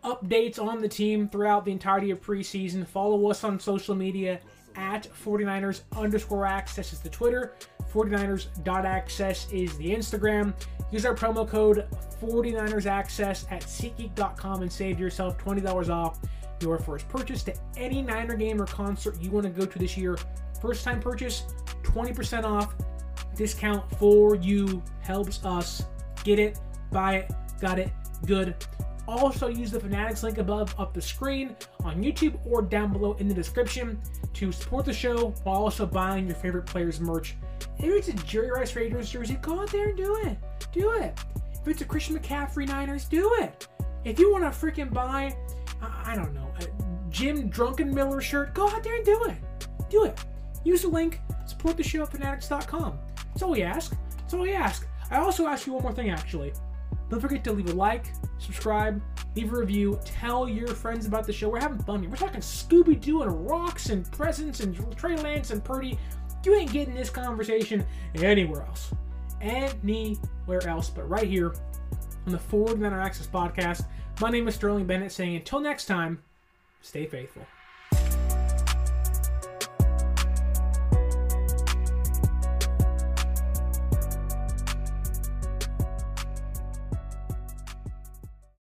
[0.04, 2.86] updates on the team throughout the entirety of preseason.
[2.86, 4.40] Follow us on social media
[4.76, 7.54] at 49ers underscore access is the Twitter.
[7.92, 10.54] 49ers.access is the Instagram.
[10.92, 11.88] Use our promo code
[12.22, 16.20] 49ers access at SeatGeek.com and save yourself $20 off
[16.62, 19.98] your first purchase to any Niner game or concert you want to go to this
[19.98, 20.18] year.
[20.62, 21.44] First time purchase,
[21.84, 22.76] 20% off.
[23.36, 25.86] Discount for you helps us
[26.24, 26.60] get it,
[26.96, 27.92] buy it, got it,
[28.26, 28.56] good.
[29.06, 33.28] Also, use the Fanatics link above up the screen on YouTube or down below in
[33.28, 34.00] the description
[34.34, 37.36] to support the show while also buying your favorite players' merch.
[37.78, 40.38] If it's a Jerry Rice Raiders jersey, go out there and do it.
[40.72, 41.20] Do it.
[41.54, 43.68] If it's a Christian McCaffrey Niners, do it.
[44.06, 45.36] If you want to freaking buy,
[45.82, 46.66] I don't know, a
[47.10, 49.68] Jim Druckenmiller shirt, go out there and do it.
[49.90, 50.18] Do it.
[50.64, 52.98] Use the link, support the show at fanatics.com.
[53.18, 53.94] That's all we ask.
[54.18, 54.88] That's all we ask.
[55.12, 56.54] I also ask you one more thing, actually.
[57.10, 58.08] Don't forget to leave a like,
[58.40, 59.02] subscribe,
[59.36, 61.50] leave a review, tell your friends about the show.
[61.50, 62.10] We're having fun here.
[62.10, 65.98] We're talking Scooby Doo and rocks and presents and Trey Lance and Purdy.
[66.44, 67.86] You ain't getting this conversation
[68.16, 68.94] anywhere else.
[69.42, 71.54] Anywhere else but right here
[72.26, 73.86] on the 49er Access podcast.
[74.22, 76.22] My name is Sterling Bennett saying until next time,
[76.82, 77.46] stay faithful.